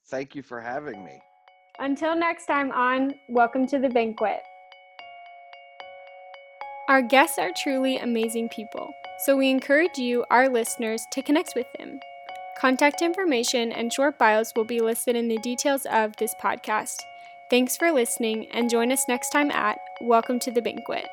Thank 0.08 0.36
you 0.36 0.44
for 0.44 0.60
having 0.60 1.04
me. 1.04 1.20
Until 1.80 2.16
next 2.16 2.46
time 2.46 2.72
on 2.72 3.16
Welcome 3.30 3.66
to 3.68 3.80
the 3.80 3.90
Banquet. 3.90 4.42
Our 6.88 7.02
guests 7.02 7.40
are 7.40 7.50
truly 7.52 7.98
amazing 7.98 8.50
people 8.50 8.94
so 9.18 9.36
we 9.36 9.50
encourage 9.50 9.98
you, 9.98 10.24
our 10.30 10.48
listeners, 10.48 11.08
to 11.14 11.24
connect 11.24 11.54
with 11.56 11.66
them. 11.80 12.00
Contact 12.60 13.02
information 13.02 13.72
and 13.72 13.92
short 13.92 14.20
bios 14.20 14.54
will 14.56 14.66
be 14.66 14.80
listed 14.80 15.16
in 15.16 15.28
the 15.28 15.40
details 15.40 15.88
of 15.92 16.16
this 16.18 16.36
podcast. 16.36 16.98
Thanks 17.50 17.76
for 17.76 17.92
listening 17.92 18.48
and 18.52 18.70
join 18.70 18.92
us 18.92 19.08
next 19.08 19.32
time 19.32 19.50
at 19.50 19.80
Welcome 20.00 20.38
to 20.40 20.52
the 20.52 20.62
Banquet. 20.62 21.08